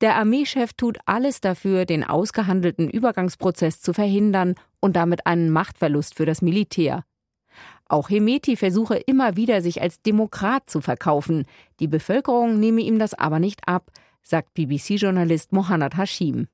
Der 0.00 0.16
Armeechef 0.16 0.72
tut 0.74 0.98
alles 1.06 1.40
dafür, 1.40 1.86
den 1.86 2.04
ausgehandelten 2.04 2.88
Übergangsprozess 2.88 3.80
zu 3.80 3.92
verhindern 3.92 4.54
und 4.80 4.96
damit 4.96 5.26
einen 5.26 5.50
Machtverlust 5.50 6.16
für 6.16 6.26
das 6.26 6.42
Militär. 6.42 7.04
Auch 7.94 8.10
Hemeti 8.10 8.56
versuche 8.56 8.96
immer 8.96 9.36
wieder, 9.36 9.60
sich 9.60 9.80
als 9.80 10.02
Demokrat 10.02 10.68
zu 10.68 10.80
verkaufen. 10.80 11.44
Die 11.78 11.86
Bevölkerung 11.86 12.58
nehme 12.58 12.80
ihm 12.80 12.98
das 12.98 13.14
aber 13.14 13.38
nicht 13.38 13.68
ab, 13.68 13.92
sagt 14.20 14.52
BBC-Journalist 14.54 15.52
Mohanad 15.52 15.96
Hashim. 15.96 16.48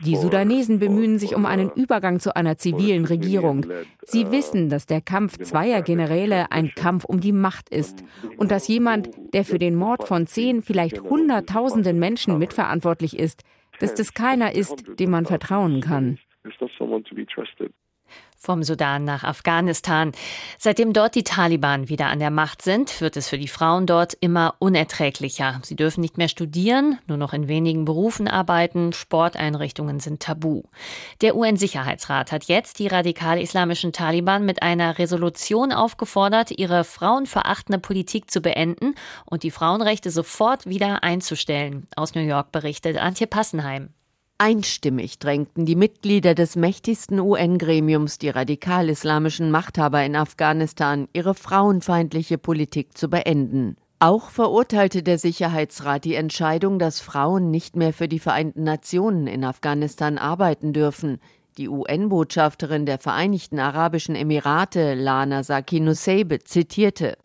Die 0.00 0.16
Sudanesen 0.16 0.80
bemühen 0.80 1.20
sich 1.20 1.36
um 1.36 1.46
einen 1.46 1.70
Übergang 1.76 2.18
zu 2.18 2.34
einer 2.34 2.58
zivilen 2.58 3.04
Regierung. 3.04 3.64
Sie 4.02 4.24
uh, 4.24 4.32
wissen, 4.32 4.68
dass 4.68 4.86
der 4.86 5.00
Kampf 5.00 5.38
zweier 5.38 5.82
Generäle 5.82 6.50
ein 6.50 6.72
Kampf 6.74 7.04
um 7.04 7.20
die 7.20 7.30
Macht 7.30 7.68
ist 7.68 8.02
und 8.36 8.50
dass 8.50 8.66
jemand, 8.66 9.10
der 9.32 9.44
für 9.44 9.60
den 9.60 9.76
Mord 9.76 10.08
von 10.08 10.26
zehn, 10.26 10.60
vielleicht 10.60 11.00
hunderttausenden 11.02 12.00
Menschen 12.00 12.36
mitverantwortlich 12.36 13.16
ist, 13.16 13.44
dass 13.78 13.94
das 13.94 14.12
keiner 14.12 14.56
ist, 14.56 14.98
dem 14.98 15.12
man 15.12 15.24
vertrauen 15.24 15.80
kann. 15.82 16.18
Vom 18.44 18.64
Sudan 18.64 19.04
nach 19.04 19.22
Afghanistan. 19.22 20.10
Seitdem 20.58 20.92
dort 20.92 21.14
die 21.14 21.22
Taliban 21.22 21.88
wieder 21.88 22.06
an 22.06 22.18
der 22.18 22.32
Macht 22.32 22.60
sind, 22.60 23.00
wird 23.00 23.16
es 23.16 23.28
für 23.28 23.38
die 23.38 23.46
Frauen 23.46 23.86
dort 23.86 24.14
immer 24.14 24.56
unerträglicher. 24.58 25.60
Sie 25.62 25.76
dürfen 25.76 26.00
nicht 26.00 26.18
mehr 26.18 26.26
studieren, 26.26 26.98
nur 27.06 27.18
noch 27.18 27.34
in 27.34 27.46
wenigen 27.46 27.84
Berufen 27.84 28.26
arbeiten, 28.26 28.92
Sporteinrichtungen 28.92 30.00
sind 30.00 30.18
tabu. 30.18 30.64
Der 31.20 31.36
UN-Sicherheitsrat 31.36 32.32
hat 32.32 32.46
jetzt 32.46 32.80
die 32.80 32.88
radikal-islamischen 32.88 33.92
Taliban 33.92 34.44
mit 34.44 34.60
einer 34.60 34.98
Resolution 34.98 35.70
aufgefordert, 35.70 36.50
ihre 36.50 36.82
frauenverachtende 36.82 37.78
Politik 37.78 38.28
zu 38.28 38.40
beenden 38.40 38.96
und 39.24 39.44
die 39.44 39.52
Frauenrechte 39.52 40.10
sofort 40.10 40.66
wieder 40.66 41.04
einzustellen. 41.04 41.86
Aus 41.94 42.16
New 42.16 42.22
York 42.22 42.50
berichtet 42.50 42.98
Antje 42.98 43.28
Passenheim. 43.28 43.90
Einstimmig 44.44 45.20
drängten 45.20 45.66
die 45.66 45.76
Mitglieder 45.76 46.34
des 46.34 46.56
mächtigsten 46.56 47.20
UN-Gremiums 47.20 48.18
die 48.18 48.28
radikal-islamischen 48.28 49.52
Machthaber 49.52 50.04
in 50.04 50.16
Afghanistan, 50.16 51.06
ihre 51.12 51.34
frauenfeindliche 51.34 52.38
Politik 52.38 52.98
zu 52.98 53.08
beenden. 53.08 53.76
Auch 54.00 54.30
verurteilte 54.30 55.04
der 55.04 55.18
Sicherheitsrat 55.18 56.04
die 56.04 56.16
Entscheidung, 56.16 56.80
dass 56.80 56.98
Frauen 56.98 57.52
nicht 57.52 57.76
mehr 57.76 57.92
für 57.92 58.08
die 58.08 58.18
Vereinten 58.18 58.64
Nationen 58.64 59.28
in 59.28 59.44
Afghanistan 59.44 60.18
arbeiten 60.18 60.72
dürfen. 60.72 61.20
Die 61.58 61.68
UN-Botschafterin 61.68 62.86
der 62.86 62.98
Vereinigten 62.98 63.58
Arabischen 63.58 64.14
Emirate, 64.14 64.94
Lana 64.94 65.42
Saki 65.42 65.80
Nusseibeh, 65.80 66.38
zitierte: 66.38 67.18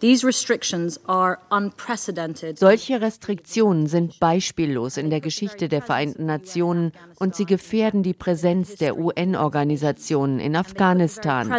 Solche 2.56 3.00
Restriktionen 3.00 3.88
sind 3.88 4.20
beispiellos 4.20 4.98
in 4.98 5.10
der 5.10 5.22
Geschichte 5.22 5.70
der 5.70 5.82
Vereinten 5.82 6.26
Nationen 6.26 6.92
und 7.20 7.36
sie 7.36 7.46
gefährden 7.46 8.04
die 8.04 8.14
Präsenz 8.14 8.76
der 8.76 8.98
UN-Organisationen 8.98 10.42
in 10.42 10.58
Afghanistan. 10.58 11.50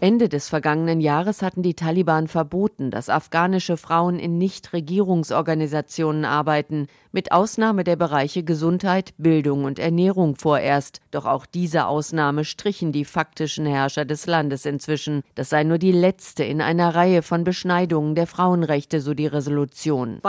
Ende 0.00 0.28
des 0.30 0.48
vergangenen 0.48 1.00
Jahres 1.02 1.42
hatten 1.42 1.62
die 1.62 1.74
Taliban 1.74 2.26
verboten, 2.26 2.90
dass 2.90 3.10
afghanische 3.10 3.76
Frauen 3.76 4.18
in 4.18 4.38
Nichtregierungsorganisationen 4.38 6.24
arbeiten, 6.24 6.86
mit 7.12 7.32
Ausnahme 7.32 7.84
der 7.84 7.96
Bereiche 7.96 8.42
Gesundheit, 8.42 9.12
Bildung 9.18 9.64
und 9.64 9.78
Ernährung 9.78 10.05
vorerst. 10.36 11.00
Doch 11.10 11.24
auch 11.24 11.46
diese 11.46 11.86
Ausnahme 11.86 12.44
strichen 12.44 12.92
die 12.92 13.04
faktischen 13.04 13.66
Herrscher 13.66 14.04
des 14.04 14.26
Landes 14.26 14.66
inzwischen. 14.66 15.22
Das 15.34 15.50
sei 15.50 15.64
nur 15.64 15.78
die 15.78 15.92
letzte 15.92 16.44
in 16.44 16.60
einer 16.60 16.94
Reihe 16.94 17.22
von 17.22 17.44
Beschneidungen 17.44 18.14
der 18.14 18.26
Frauenrechte, 18.26 19.00
so 19.00 19.14
die 19.14 19.26
Resolution. 19.26 20.20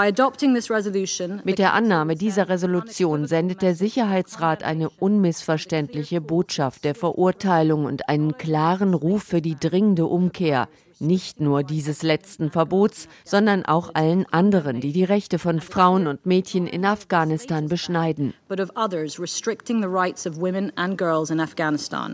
Mit 1.44 1.60
der 1.60 1.74
Annahme 1.74 2.16
dieser 2.16 2.50
Resolution 2.50 3.26
sendet 3.28 3.62
der 3.62 3.76
Sicherheitsrat 3.76 4.64
eine 4.64 4.90
unmissverständliche 4.90 6.22
Botschaft 6.22 6.84
der 6.84 6.96
Verurteilung 6.96 7.86
und 7.86 8.10
einen 8.10 8.38
klaren 8.38 8.94
Ruf 8.94 9.24
für 9.24 9.42
die 9.42 9.56
dringende 9.56 10.06
Umkehr 10.06 10.68
nicht 11.00 11.40
nur 11.40 11.64
dieses 11.64 12.04
letzten 12.04 12.52
Verbots, 12.52 13.08
sondern 13.24 13.66
auch 13.66 13.92
allen 13.94 14.26
anderen, 14.32 14.82
die 14.82 14.92
die 14.92 15.04
Rechte 15.04 15.40
von 15.40 15.62
Frauen 15.62 16.08
und 16.08 16.26
Mädchen 16.26 16.68
in 16.68 16.86
Afghanistan 16.86 17.68
beschneiden. 17.68 18.34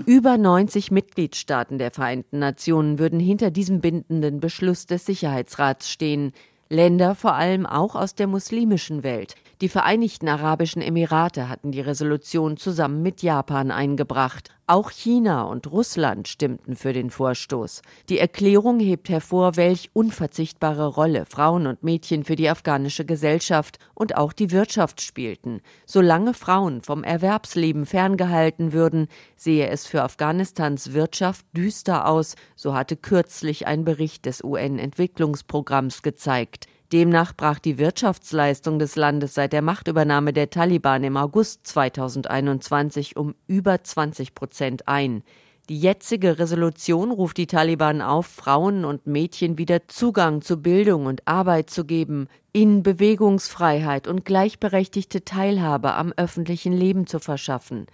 Über 0.06 0.38
90 0.38 0.92
Mitgliedstaaten 0.92 1.78
der 1.78 1.92
Vereinten 1.92 2.40
Nationen 2.40 3.00
würden 3.00 3.20
hinter 3.20 3.52
diesem 3.52 3.82
bindenden 3.82 4.40
Beschluss 4.40 4.86
des 4.86 5.06
Sicherheitsrats 5.06 5.90
stehen. 5.90 6.34
Länder 6.70 7.14
vor 7.14 7.36
allem 7.36 7.66
auch 7.66 7.96
aus 7.96 8.16
der 8.16 8.28
muslimischen 8.28 9.04
Welt. 9.04 9.36
Die 9.64 9.70
Vereinigten 9.70 10.28
Arabischen 10.28 10.82
Emirate 10.82 11.48
hatten 11.48 11.72
die 11.72 11.80
Resolution 11.80 12.58
zusammen 12.58 13.02
mit 13.02 13.22
Japan 13.22 13.72
eingebracht. 13.72 14.50
Auch 14.68 14.92
China 14.92 15.44
und 15.44 15.72
Russland 15.72 16.28
stimmten 16.28 16.76
für 16.76 16.92
den 16.92 17.10
Vorstoß. 17.10 17.82
Die 18.10 18.20
Erklärung 18.20 18.82
hebt 18.82 19.08
hervor, 19.08 19.56
welch 19.56 19.90
unverzichtbare 19.94 20.88
Rolle 20.88 21.26
Frauen 21.26 21.66
und 21.66 21.82
Mädchen 21.82 22.26
für 22.26 22.36
die 22.36 22.50
afghanische 22.50 23.06
Gesellschaft 23.06 23.80
und 23.94 24.18
auch 24.18 24.34
die 24.34 24.52
Wirtschaft 24.52 25.00
spielten. 25.00 25.62
Solange 25.86 26.34
Frauen 26.34 26.82
vom 26.82 27.06
Erwerbsleben 27.06 27.86
ferngehalten 27.86 28.74
würden, 28.74 29.08
sehe 29.38 29.70
es 29.70 29.88
für 29.88 30.04
Afghanistans 30.04 30.92
Wirtschaft 30.92 31.46
düster 31.56 32.10
aus, 32.10 32.36
so 32.58 32.74
hatte 32.74 32.98
kürzlich 32.98 33.66
ein 33.66 33.86
Bericht 33.86 34.26
des 34.26 34.44
UN-Entwicklungsprogramms 34.44 36.02
gezeigt. 36.02 36.68
Demnach 36.94 37.36
brach 37.36 37.58
die 37.58 37.80
Wirtschaftsleistung 37.80 38.78
des 38.78 38.96
Landes 38.96 39.34
seit 39.34 39.52
der 39.52 39.64
Machtübernahme 39.64 40.32
der 40.32 40.52
Taliban 40.52 41.04
im 41.04 41.18
August 41.18 41.66
2021 41.66 43.18
um 43.18 43.34
über 43.48 43.84
20 43.84 44.36
Prozent 44.36 44.88
ein. 44.88 45.24
Die 45.70 45.80
jetzige 45.80 46.38
Resolution 46.38 47.10
ruft 47.10 47.38
die 47.38 47.48
Taliban 47.48 48.04
auf, 48.04 48.28
Frauen 48.28 48.86
und 48.86 49.08
Mädchen 49.08 49.58
wieder 49.58 49.88
Zugang 49.88 50.44
zu 50.44 50.58
Bildung 50.58 51.08
und 51.08 51.28
Arbeit 51.28 51.72
zu 51.72 51.84
geben, 51.84 52.28
ihnen 52.54 52.84
Bewegungsfreiheit 52.84 54.08
und 54.08 54.24
gleichberechtigte 54.24 55.26
Teilhabe 55.26 55.96
am 55.96 56.14
öffentlichen 56.16 56.74
Leben 56.74 57.08
zu 57.08 57.18
verschaffen. 57.18 57.88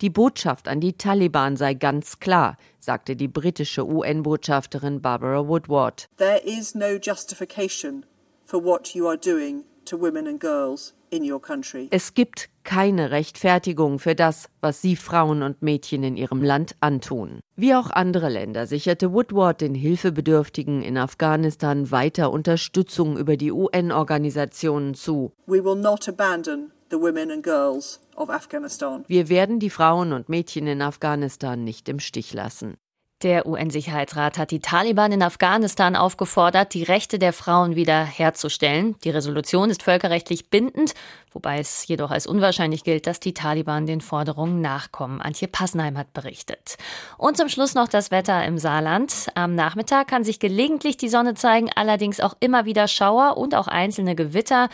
Die 0.00 0.08
Botschaft 0.08 0.66
an 0.66 0.80
die 0.80 0.94
Taliban 0.94 1.58
sei 1.58 1.74
ganz 1.74 2.20
klar, 2.20 2.56
sagte 2.80 3.16
die 3.16 3.28
britische 3.28 3.86
UN-Botschafterin 3.86 5.02
Barbara 5.02 5.46
Woodward. 5.46 6.08
There 6.16 6.40
is 6.42 6.74
no 6.74 6.96
justification 6.96 8.06
for 8.46 8.64
what 8.64 8.94
you 8.94 9.06
are 9.08 9.18
doing 9.18 9.64
to 9.84 10.00
women 10.00 10.26
and 10.26 10.40
girls 10.40 10.94
in 11.10 11.30
your 11.30 11.40
country. 11.40 11.88
Es 11.90 12.14
gibt 12.14 12.48
keine 12.64 13.10
Rechtfertigung 13.10 13.98
für 13.98 14.14
das, 14.14 14.48
was 14.60 14.82
Sie 14.82 14.96
Frauen 14.96 15.42
und 15.42 15.62
Mädchen 15.62 16.02
in 16.02 16.16
Ihrem 16.16 16.42
Land 16.42 16.76
antun. 16.80 17.40
Wie 17.56 17.74
auch 17.74 17.90
andere 17.90 18.28
Länder 18.28 18.66
sicherte 18.66 19.12
Woodward 19.12 19.60
den 19.60 19.74
Hilfebedürftigen 19.74 20.82
in 20.82 20.98
Afghanistan 20.98 21.90
weiter 21.90 22.32
Unterstützung 22.32 23.16
über 23.16 23.36
die 23.36 23.52
UN-Organisationen 23.52 24.94
zu. 24.94 25.32
We 25.46 25.64
will 25.64 25.76
not 25.76 26.08
abandon 26.08 26.72
the 26.90 26.98
women 26.98 27.30
and 27.30 27.42
girls 27.42 28.00
of 28.16 28.30
Afghanistan. 28.30 29.04
Wir 29.08 29.28
werden 29.28 29.58
die 29.58 29.70
Frauen 29.70 30.12
und 30.12 30.28
Mädchen 30.28 30.66
in 30.66 30.82
Afghanistan 30.82 31.62
nicht 31.62 31.88
im 31.88 32.00
Stich 32.00 32.34
lassen. 32.34 32.76
Der 33.22 33.46
UN-Sicherheitsrat 33.46 34.36
hat 34.36 34.50
die 34.50 34.60
Taliban 34.60 35.10
in 35.10 35.22
Afghanistan 35.22 35.96
aufgefordert, 35.96 36.74
die 36.74 36.82
Rechte 36.82 37.18
der 37.18 37.32
Frauen 37.32 37.74
wieder 37.74 38.04
herzustellen. 38.04 38.94
Die 39.04 39.10
Resolution 39.10 39.70
ist 39.70 39.82
völkerrechtlich 39.82 40.50
bindend, 40.50 40.92
wobei 41.32 41.58
es 41.58 41.86
jedoch 41.86 42.10
als 42.10 42.26
unwahrscheinlich 42.26 42.84
gilt, 42.84 43.06
dass 43.06 43.18
die 43.18 43.32
Taliban 43.32 43.86
den 43.86 44.02
Forderungen 44.02 44.60
nachkommen. 44.60 45.22
Antje 45.22 45.48
Passenheim 45.48 45.96
hat 45.96 46.12
berichtet. 46.12 46.76
Und 47.16 47.38
zum 47.38 47.48
Schluss 47.48 47.74
noch 47.74 47.88
das 47.88 48.10
Wetter 48.10 48.44
im 48.44 48.58
Saarland. 48.58 49.28
Am 49.34 49.54
Nachmittag 49.54 50.08
kann 50.08 50.22
sich 50.22 50.38
gelegentlich 50.38 50.98
die 50.98 51.08
Sonne 51.08 51.32
zeigen, 51.32 51.70
allerdings 51.74 52.20
auch 52.20 52.34
immer 52.40 52.66
wieder 52.66 52.86
Schauer 52.86 53.38
und 53.38 53.54
auch 53.54 53.66
einzelne 53.66 54.14
Gewitter. 54.14 54.68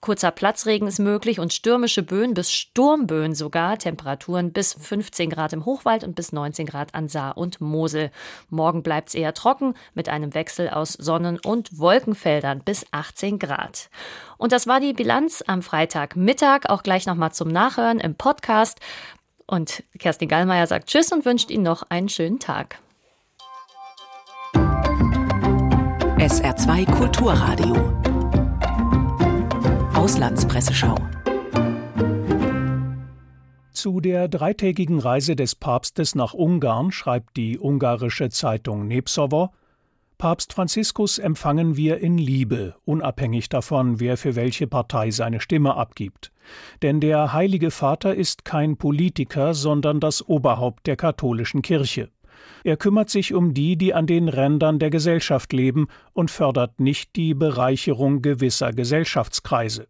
Kurzer 0.00 0.30
Platzregen 0.30 0.88
ist 0.88 0.98
möglich 0.98 1.40
und 1.40 1.52
stürmische 1.52 2.02
Böen 2.02 2.32
bis 2.32 2.50
Sturmböen 2.50 3.34
sogar. 3.34 3.76
Temperaturen 3.76 4.50
bis 4.50 4.72
15 4.72 5.28
Grad 5.28 5.52
im 5.52 5.66
Hochwald 5.66 6.04
und 6.04 6.14
bis 6.14 6.32
19 6.32 6.64
Grad 6.64 6.94
an 6.94 7.08
Saar 7.08 7.36
und 7.36 7.60
Mosel. 7.60 8.10
Morgen 8.48 8.82
bleibt 8.82 9.10
es 9.10 9.14
eher 9.14 9.34
trocken 9.34 9.74
mit 9.92 10.08
einem 10.08 10.32
Wechsel 10.32 10.70
aus 10.70 10.94
Sonnen- 10.94 11.38
und 11.44 11.78
Wolkenfeldern 11.78 12.60
bis 12.64 12.86
18 12.92 13.38
Grad. 13.38 13.90
Und 14.38 14.52
das 14.52 14.66
war 14.66 14.80
die 14.80 14.94
Bilanz 14.94 15.44
am 15.46 15.60
Freitagmittag. 15.60 16.70
Auch 16.70 16.82
gleich 16.82 17.04
nochmal 17.04 17.32
zum 17.32 17.48
Nachhören 17.48 18.00
im 18.00 18.14
Podcast. 18.14 18.80
Und 19.46 19.82
Kerstin 19.98 20.28
Gallmeier 20.28 20.66
sagt 20.66 20.88
Tschüss 20.88 21.12
und 21.12 21.26
wünscht 21.26 21.50
Ihnen 21.50 21.64
noch 21.64 21.82
einen 21.90 22.08
schönen 22.08 22.38
Tag. 22.38 22.78
SR2 26.16 26.90
Kulturradio 26.90 28.19
Auslandspresseschau. 30.10 30.96
Zu 33.70 34.00
der 34.00 34.26
dreitägigen 34.26 34.98
Reise 34.98 35.36
des 35.36 35.54
Papstes 35.54 36.16
nach 36.16 36.34
Ungarn 36.34 36.90
schreibt 36.90 37.36
die 37.36 37.60
ungarische 37.60 38.28
Zeitung 38.28 38.88
Nepsovo, 38.88 39.50
Papst 40.18 40.52
Franziskus 40.52 41.18
empfangen 41.18 41.76
wir 41.76 41.98
in 41.98 42.18
Liebe, 42.18 42.74
unabhängig 42.84 43.50
davon, 43.50 44.00
wer 44.00 44.16
für 44.16 44.34
welche 44.34 44.66
Partei 44.66 45.12
seine 45.12 45.38
Stimme 45.38 45.76
abgibt. 45.76 46.32
Denn 46.82 46.98
der 46.98 47.32
Heilige 47.32 47.70
Vater 47.70 48.12
ist 48.12 48.44
kein 48.44 48.78
Politiker, 48.78 49.54
sondern 49.54 50.00
das 50.00 50.28
Oberhaupt 50.28 50.88
der 50.88 50.96
katholischen 50.96 51.62
Kirche. 51.62 52.10
Er 52.64 52.76
kümmert 52.76 53.10
sich 53.10 53.32
um 53.32 53.54
die, 53.54 53.76
die 53.76 53.94
an 53.94 54.08
den 54.08 54.28
Rändern 54.28 54.80
der 54.80 54.90
Gesellschaft 54.90 55.52
leben 55.52 55.86
und 56.14 56.32
fördert 56.32 56.80
nicht 56.80 57.14
die 57.14 57.32
Bereicherung 57.32 58.22
gewisser 58.22 58.72
Gesellschaftskreise. 58.72 59.86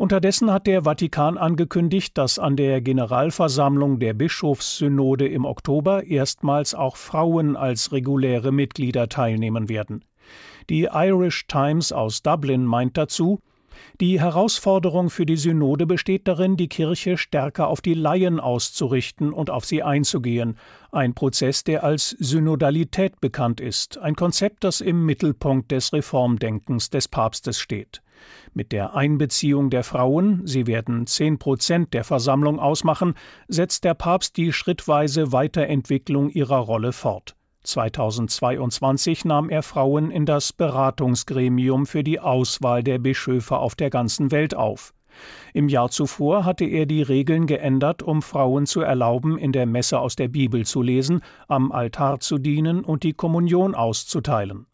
Unterdessen 0.00 0.50
hat 0.50 0.66
der 0.66 0.84
Vatikan 0.84 1.36
angekündigt, 1.36 2.16
dass 2.16 2.38
an 2.38 2.56
der 2.56 2.80
Generalversammlung 2.80 3.98
der 3.98 4.14
Bischofssynode 4.14 5.28
im 5.28 5.44
Oktober 5.44 6.04
erstmals 6.04 6.74
auch 6.74 6.96
Frauen 6.96 7.54
als 7.54 7.92
reguläre 7.92 8.50
Mitglieder 8.50 9.10
teilnehmen 9.10 9.68
werden. 9.68 10.02
Die 10.70 10.88
Irish 10.90 11.46
Times 11.48 11.92
aus 11.92 12.22
Dublin 12.22 12.64
meint 12.64 12.96
dazu, 12.96 13.40
die 14.00 14.20
Herausforderung 14.20 15.10
für 15.10 15.26
die 15.26 15.36
Synode 15.36 15.86
besteht 15.86 16.26
darin, 16.28 16.56
die 16.56 16.68
Kirche 16.68 17.16
stärker 17.16 17.68
auf 17.68 17.80
die 17.80 17.94
Laien 17.94 18.40
auszurichten 18.40 19.32
und 19.32 19.50
auf 19.50 19.64
sie 19.64 19.82
einzugehen, 19.82 20.56
ein 20.92 21.14
Prozess, 21.14 21.64
der 21.64 21.84
als 21.84 22.10
Synodalität 22.10 23.20
bekannt 23.20 23.60
ist, 23.60 23.98
ein 23.98 24.16
Konzept, 24.16 24.64
das 24.64 24.80
im 24.80 25.04
Mittelpunkt 25.04 25.70
des 25.70 25.92
Reformdenkens 25.92 26.90
des 26.90 27.08
Papstes 27.08 27.58
steht. 27.58 28.02
Mit 28.52 28.72
der 28.72 28.94
Einbeziehung 28.94 29.70
der 29.70 29.84
Frauen, 29.84 30.46
sie 30.46 30.66
werden 30.66 31.06
zehn 31.06 31.38
Prozent 31.38 31.94
der 31.94 32.04
Versammlung 32.04 32.58
ausmachen, 32.58 33.14
setzt 33.48 33.84
der 33.84 33.94
Papst 33.94 34.36
die 34.36 34.52
schrittweise 34.52 35.32
Weiterentwicklung 35.32 36.28
ihrer 36.30 36.58
Rolle 36.58 36.92
fort. 36.92 37.36
2022 37.62 39.24
nahm 39.24 39.50
er 39.50 39.62
Frauen 39.62 40.10
in 40.10 40.26
das 40.26 40.52
Beratungsgremium 40.52 41.86
für 41.86 42.02
die 42.02 42.20
Auswahl 42.20 42.82
der 42.82 42.98
Bischöfe 42.98 43.58
auf 43.58 43.74
der 43.74 43.90
ganzen 43.90 44.30
Welt 44.30 44.54
auf. 44.54 44.94
Im 45.52 45.68
Jahr 45.68 45.90
zuvor 45.90 46.44
hatte 46.44 46.64
er 46.64 46.86
die 46.86 47.02
Regeln 47.02 47.46
geändert, 47.46 48.02
um 48.02 48.22
Frauen 48.22 48.66
zu 48.66 48.80
erlauben, 48.80 49.38
in 49.38 49.52
der 49.52 49.66
Messe 49.66 49.98
aus 49.98 50.16
der 50.16 50.28
Bibel 50.28 50.64
zu 50.64 50.82
lesen, 50.82 51.20
am 51.48 51.72
Altar 51.72 52.20
zu 52.20 52.38
dienen 52.38 52.84
und 52.84 53.02
die 53.02 53.12
Kommunion 53.12 53.74
auszuteilen. 53.74 54.66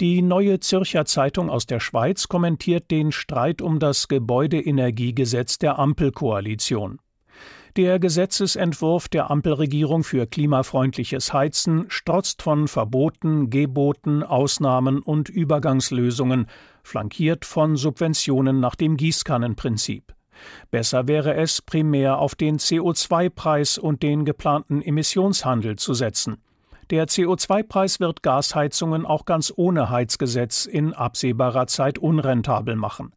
Die 0.00 0.20
Neue 0.20 0.58
Zürcher 0.58 1.04
Zeitung 1.04 1.48
aus 1.48 1.66
der 1.66 1.78
Schweiz 1.78 2.26
kommentiert 2.26 2.90
den 2.90 3.12
Streit 3.12 3.62
um 3.62 3.78
das 3.78 4.08
Gebäudeenergiegesetz 4.08 5.58
der 5.58 5.78
Ampelkoalition. 5.78 6.98
Der 7.78 7.98
Gesetzesentwurf 7.98 9.08
der 9.08 9.30
Ampelregierung 9.30 10.04
für 10.04 10.26
klimafreundliches 10.26 11.32
Heizen 11.32 11.86
strotzt 11.88 12.42
von 12.42 12.68
Verboten, 12.68 13.48
Geboten, 13.48 14.22
Ausnahmen 14.22 14.98
und 14.98 15.30
Übergangslösungen, 15.30 16.48
flankiert 16.82 17.46
von 17.46 17.76
Subventionen 17.76 18.60
nach 18.60 18.74
dem 18.74 18.98
Gießkannenprinzip. 18.98 20.14
Besser 20.70 21.08
wäre 21.08 21.34
es, 21.34 21.62
primär 21.62 22.18
auf 22.18 22.34
den 22.34 22.58
CO2-Preis 22.58 23.78
und 23.78 24.02
den 24.02 24.26
geplanten 24.26 24.82
Emissionshandel 24.82 25.76
zu 25.76 25.94
setzen. 25.94 26.42
Der 26.90 27.06
CO2-Preis 27.06 28.00
wird 28.00 28.22
Gasheizungen 28.22 29.06
auch 29.06 29.24
ganz 29.24 29.50
ohne 29.56 29.88
Heizgesetz 29.88 30.66
in 30.66 30.92
absehbarer 30.92 31.68
Zeit 31.68 31.98
unrentabel 31.98 32.76
machen. 32.76 33.14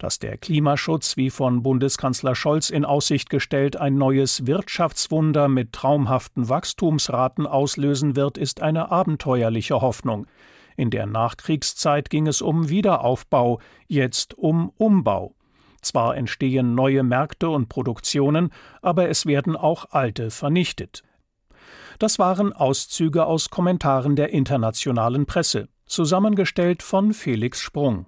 Dass 0.00 0.18
der 0.18 0.38
Klimaschutz, 0.38 1.18
wie 1.18 1.28
von 1.28 1.62
Bundeskanzler 1.62 2.34
Scholz 2.34 2.70
in 2.70 2.86
Aussicht 2.86 3.28
gestellt, 3.28 3.76
ein 3.76 3.96
neues 3.96 4.46
Wirtschaftswunder 4.46 5.46
mit 5.46 5.74
traumhaften 5.74 6.48
Wachstumsraten 6.48 7.46
auslösen 7.46 8.16
wird, 8.16 8.38
ist 8.38 8.62
eine 8.62 8.90
abenteuerliche 8.90 9.82
Hoffnung. 9.82 10.26
In 10.74 10.88
der 10.88 11.04
Nachkriegszeit 11.04 12.08
ging 12.08 12.26
es 12.26 12.40
um 12.40 12.70
Wiederaufbau, 12.70 13.60
jetzt 13.88 14.32
um 14.38 14.72
Umbau. 14.78 15.34
Zwar 15.82 16.16
entstehen 16.16 16.74
neue 16.74 17.02
Märkte 17.02 17.50
und 17.50 17.68
Produktionen, 17.68 18.54
aber 18.80 19.10
es 19.10 19.26
werden 19.26 19.54
auch 19.54 19.84
alte 19.90 20.30
vernichtet. 20.30 21.02
Das 21.98 22.18
waren 22.18 22.54
Auszüge 22.54 23.26
aus 23.26 23.50
Kommentaren 23.50 24.16
der 24.16 24.30
internationalen 24.30 25.26
Presse, 25.26 25.68
zusammengestellt 25.84 26.82
von 26.82 27.12
Felix 27.12 27.60
Sprung. 27.60 28.06